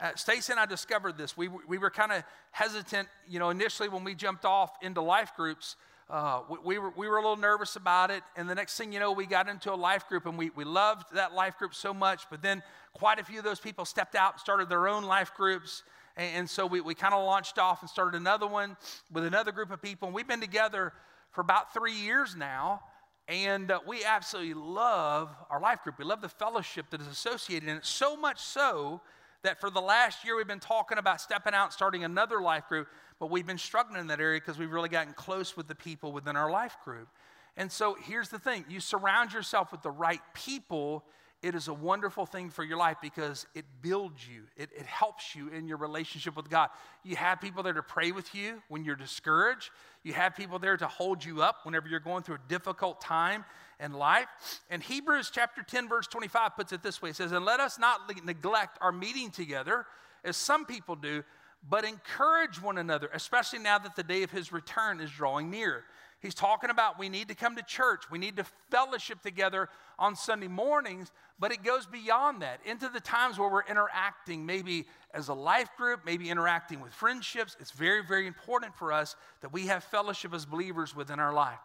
[0.00, 1.36] Uh, Stacy and I discovered this.
[1.36, 5.32] We, we were kind of hesitant, you know, initially when we jumped off into life
[5.36, 5.76] groups.
[6.10, 8.22] Uh, we, we, were, we were a little nervous about it.
[8.36, 10.64] And the next thing you know, we got into a life group and we, we
[10.64, 12.24] loved that life group so much.
[12.28, 12.62] But then
[12.92, 15.84] quite a few of those people stepped out and started their own life groups.
[16.16, 18.76] And, and so we, we kind of launched off and started another one
[19.12, 20.08] with another group of people.
[20.08, 20.92] And we've been together
[21.30, 22.80] for about three years now.
[23.26, 25.98] And uh, we absolutely love our life group.
[25.98, 29.00] We love the fellowship that is associated in it, so much so
[29.42, 32.68] that for the last year we've been talking about stepping out and starting another life
[32.68, 35.74] group, but we've been struggling in that area because we've really gotten close with the
[35.74, 37.08] people within our life group.
[37.56, 41.04] And so here's the thing you surround yourself with the right people
[41.44, 45.34] it is a wonderful thing for your life because it builds you, it, it, helps
[45.34, 46.70] you in your relationship with God.
[47.02, 49.68] You have people there to pray with you when you're discouraged,
[50.02, 53.44] you have people there to hold you up whenever you're going through a difficult time
[53.78, 54.26] in life.
[54.70, 57.78] And Hebrews chapter 10, verse 25 puts it this way it says, And let us
[57.78, 59.84] not neglect our meeting together,
[60.24, 61.24] as some people do,
[61.68, 65.84] but encourage one another, especially now that the day of his return is drawing near.
[66.24, 69.68] He's talking about we need to come to church, we need to fellowship together
[69.98, 74.86] on Sunday mornings, but it goes beyond that into the times where we're interacting, maybe
[75.12, 77.58] as a life group, maybe interacting with friendships.
[77.60, 81.60] It's very, very important for us that we have fellowship as believers within our life.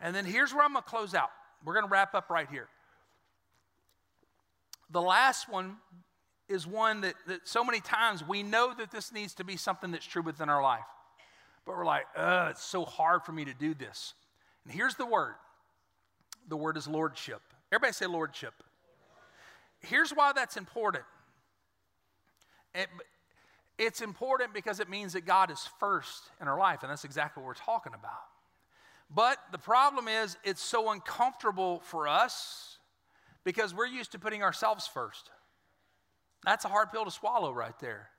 [0.00, 1.30] And then here's where I'm going to close out.
[1.64, 2.66] We're going to wrap up right here.
[4.90, 5.76] The last one
[6.48, 9.92] is one that, that so many times we know that this needs to be something
[9.92, 10.80] that's true within our life.
[11.66, 14.14] But we're like, ugh, it's so hard for me to do this.
[14.64, 15.34] And here's the word
[16.48, 17.40] the word is lordship.
[17.72, 18.54] Everybody say lordship.
[19.80, 21.04] Here's why that's important.
[22.74, 22.88] It,
[23.78, 27.42] it's important because it means that God is first in our life, and that's exactly
[27.42, 28.12] what we're talking about.
[29.12, 32.78] But the problem is, it's so uncomfortable for us
[33.42, 35.30] because we're used to putting ourselves first.
[36.44, 38.10] That's a hard pill to swallow right there.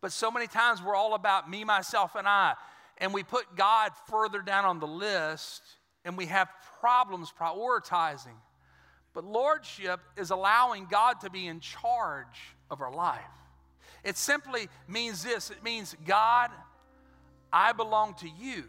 [0.00, 2.54] But so many times we're all about me, myself, and I,
[2.98, 5.62] and we put God further down on the list
[6.04, 6.48] and we have
[6.80, 8.36] problems prioritizing.
[9.12, 13.20] But lordship is allowing God to be in charge of our life.
[14.04, 16.50] It simply means this it means, God,
[17.52, 18.64] I belong to you.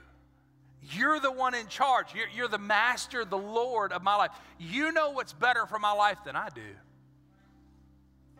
[0.82, 2.08] You're the one in charge.
[2.16, 4.32] You're, you're, the master, the Lord of my life.
[4.60, 6.62] You know what's better for my life than I do.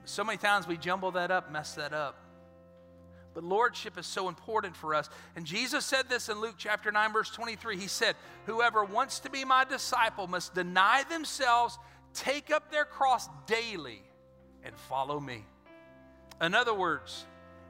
[0.06, 2.18] So many times we jumble that up, mess that up.
[3.34, 5.10] But lordship is so important for us.
[5.36, 7.78] And Jesus said this in Luke chapter 9, verse 23.
[7.78, 8.16] He said,
[8.46, 11.78] Whoever wants to be my disciple must deny themselves,
[12.14, 14.02] take up their cross daily,
[14.64, 15.46] and follow me.
[16.42, 17.26] In other words,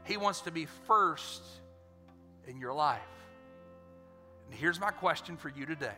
[0.06, 1.44] he wants to be first
[2.48, 3.00] in your life.
[4.50, 5.96] And here's my question for you today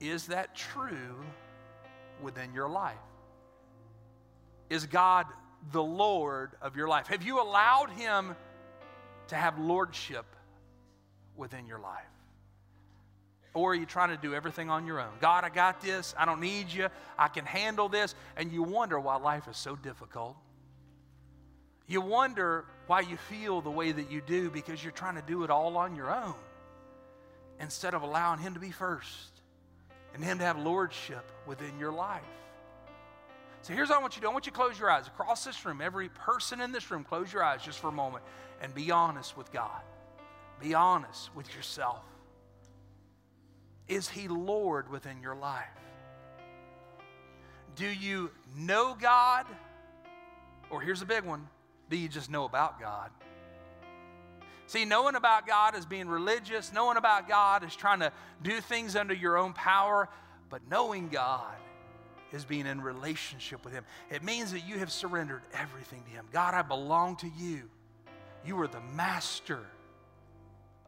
[0.00, 1.24] Is that true
[2.22, 2.96] within your life?
[4.70, 5.26] Is God
[5.72, 7.08] the Lord of your life?
[7.08, 8.34] Have you allowed Him
[9.28, 10.26] to have lordship
[11.36, 12.04] within your life?
[13.54, 15.12] Or are you trying to do everything on your own?
[15.20, 16.14] God, I got this.
[16.16, 16.88] I don't need you.
[17.18, 18.14] I can handle this.
[18.36, 20.36] And you wonder why life is so difficult.
[21.86, 25.42] You wonder why you feel the way that you do because you're trying to do
[25.42, 26.34] it all on your own
[27.60, 29.40] instead of allowing Him to be first
[30.14, 32.22] and Him to have lordship within your life.
[33.68, 35.08] So here's what I want you to do I want you to close your eyes.
[35.08, 38.24] Across this room, every person in this room, close your eyes just for a moment
[38.62, 39.82] and be honest with God.
[40.58, 42.02] Be honest with yourself.
[43.86, 45.66] Is He Lord within your life?
[47.76, 49.44] Do you know God?
[50.70, 51.46] Or here's a big one
[51.90, 53.10] do you just know about God?
[54.66, 58.12] See, knowing about God is being religious, knowing about God is trying to
[58.42, 60.08] do things under your own power,
[60.48, 61.54] but knowing God
[62.32, 63.84] is being in relationship with Him.
[64.10, 66.26] It means that you have surrendered everything to Him.
[66.32, 67.62] God, I belong to you.
[68.44, 69.60] You are the master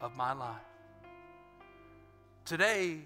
[0.01, 0.57] of my life.
[2.45, 2.99] Today,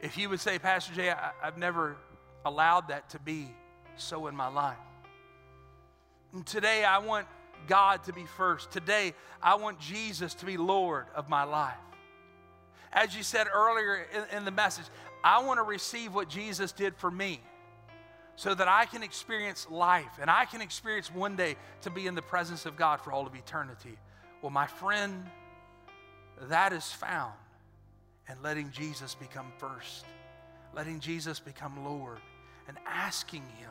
[0.00, 1.96] if you would say, Pastor Jay, I, have never
[2.44, 3.48] allowed that to be
[3.96, 4.76] so in my life.
[6.32, 7.26] And today, I want
[7.66, 8.70] God to be first.
[8.70, 11.74] Today, I want Jesus to be Lord of my life.
[12.92, 14.86] As you said earlier in, in the message,
[15.24, 17.40] I want to receive what Jesus did for me
[18.36, 22.14] so that I can experience life and I can experience one day to be in
[22.14, 23.96] the presence of God for all of eternity.
[24.42, 25.24] Well, my friend,
[26.42, 27.32] that is found
[28.28, 30.04] in letting Jesus become first,
[30.74, 32.18] letting Jesus become Lord,
[32.68, 33.70] and asking Him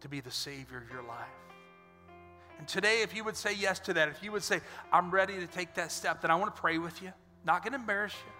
[0.00, 1.26] to be the Savior of your life.
[2.58, 4.60] And today, if you would say yes to that, if you would say,
[4.92, 7.12] I'm ready to take that step, then I want to pray with you.
[7.44, 8.32] Not going to embarrass you.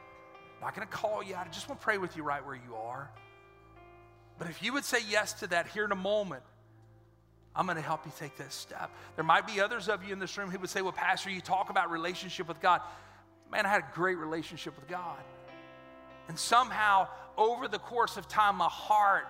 [0.59, 1.47] I'm not going to call you out.
[1.47, 3.09] I just want to pray with you right where you are.
[4.39, 6.43] But if you would say yes to that here in a moment,
[7.55, 8.91] I'm going to help you take that step.
[9.17, 11.41] There might be others of you in this room who would say, Well, Pastor, you
[11.41, 12.81] talk about relationship with God.
[13.51, 15.19] Man, I had a great relationship with God.
[16.29, 19.27] And somehow, over the course of time, my heart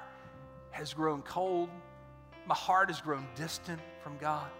[0.71, 1.69] has grown cold.
[2.47, 4.51] My heart has grown distant from God.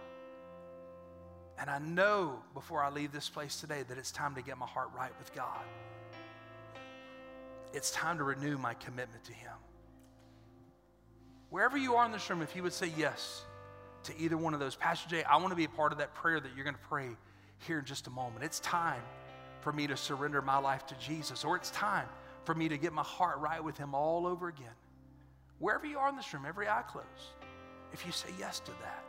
[1.59, 4.65] And I know before I leave this place today that it's time to get my
[4.65, 5.59] heart right with God
[7.73, 9.51] it's time to renew my commitment to Him.
[11.49, 13.43] Wherever you are in this room, if you would say yes
[14.03, 16.13] to either one of those, Pastor Jay, I want to be a part of that
[16.13, 17.09] prayer that you're going to pray
[17.59, 18.43] here in just a moment.
[18.43, 19.01] It's time
[19.61, 22.07] for me to surrender my life to Jesus, or it's time
[22.45, 24.67] for me to get my heart right with Him all over again.
[25.59, 27.07] Wherever you are in this room, every eye closed,
[27.91, 29.03] if you say yes to that,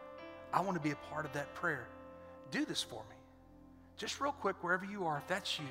[0.52, 1.86] I want to be a part of that prayer.
[2.50, 3.16] Do this for me.
[3.96, 5.66] Just real quick, wherever you are, if that's you.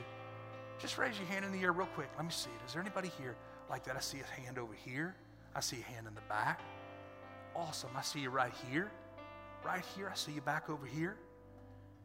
[0.79, 2.09] Just raise your hand in the air real quick.
[2.15, 2.65] Let me see it.
[2.65, 3.35] Is there anybody here
[3.69, 3.95] like that?
[3.97, 5.15] I see a hand over here.
[5.53, 6.61] I see a hand in the back.
[7.55, 7.89] Awesome.
[7.95, 8.89] I see you right here.
[9.65, 10.09] right here.
[10.09, 11.17] I see you back over here.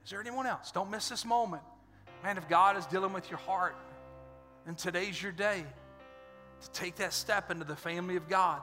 [0.05, 0.73] Is there anyone else?
[0.73, 1.63] Don't miss this moment.
[2.23, 3.77] Man, if God is dealing with your heart,
[4.67, 5.65] then today's your day
[6.61, 8.61] to take that step into the family of God.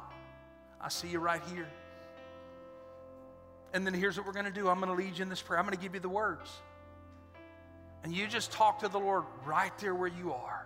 [0.82, 1.68] I see you right here.
[3.74, 5.42] And then here's what we're going to do I'm going to lead you in this
[5.42, 5.60] prayer.
[5.60, 6.50] I'm going to give you the words.
[8.04, 10.66] And you just talk to the Lord right there where you are.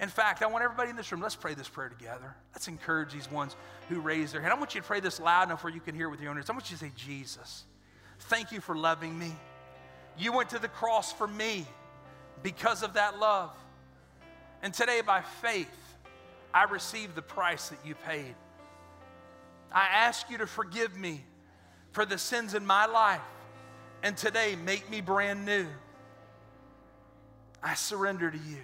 [0.00, 2.34] In fact, I want everybody in this room, let's pray this prayer together.
[2.52, 3.54] Let's encourage these ones
[3.88, 4.52] who raise their hand.
[4.52, 6.30] I want you to pray this loud enough where you can hear it with your
[6.30, 6.50] own ears.
[6.50, 7.64] I want you to say, Jesus,
[8.20, 9.32] thank you for loving me.
[10.18, 11.66] You went to the cross for me
[12.42, 13.50] because of that love.
[14.62, 15.68] And today, by faith,
[16.52, 18.34] I receive the price that you paid.
[19.72, 21.24] I ask you to forgive me
[21.92, 23.20] for the sins in my life.
[24.02, 25.66] And today, make me brand new.
[27.62, 28.58] I surrender to you.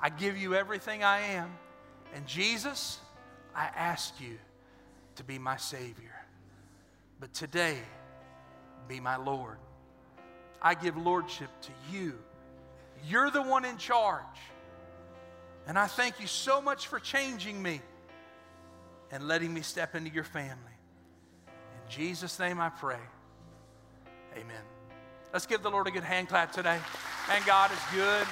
[0.00, 1.50] I give you everything I am.
[2.14, 2.98] And Jesus,
[3.54, 4.38] I ask you
[5.16, 6.14] to be my Savior.
[7.20, 7.78] But today,
[8.86, 9.58] be my Lord.
[10.62, 12.14] I give Lordship to you.
[13.06, 14.24] You're the one in charge.
[15.66, 17.80] And I thank you so much for changing me
[19.10, 20.56] and letting me step into your family.
[21.46, 23.00] In Jesus' name I pray.
[24.36, 24.77] Amen.
[25.32, 26.78] Let's give the Lord a good hand clap today.
[27.28, 28.26] Man, God is good.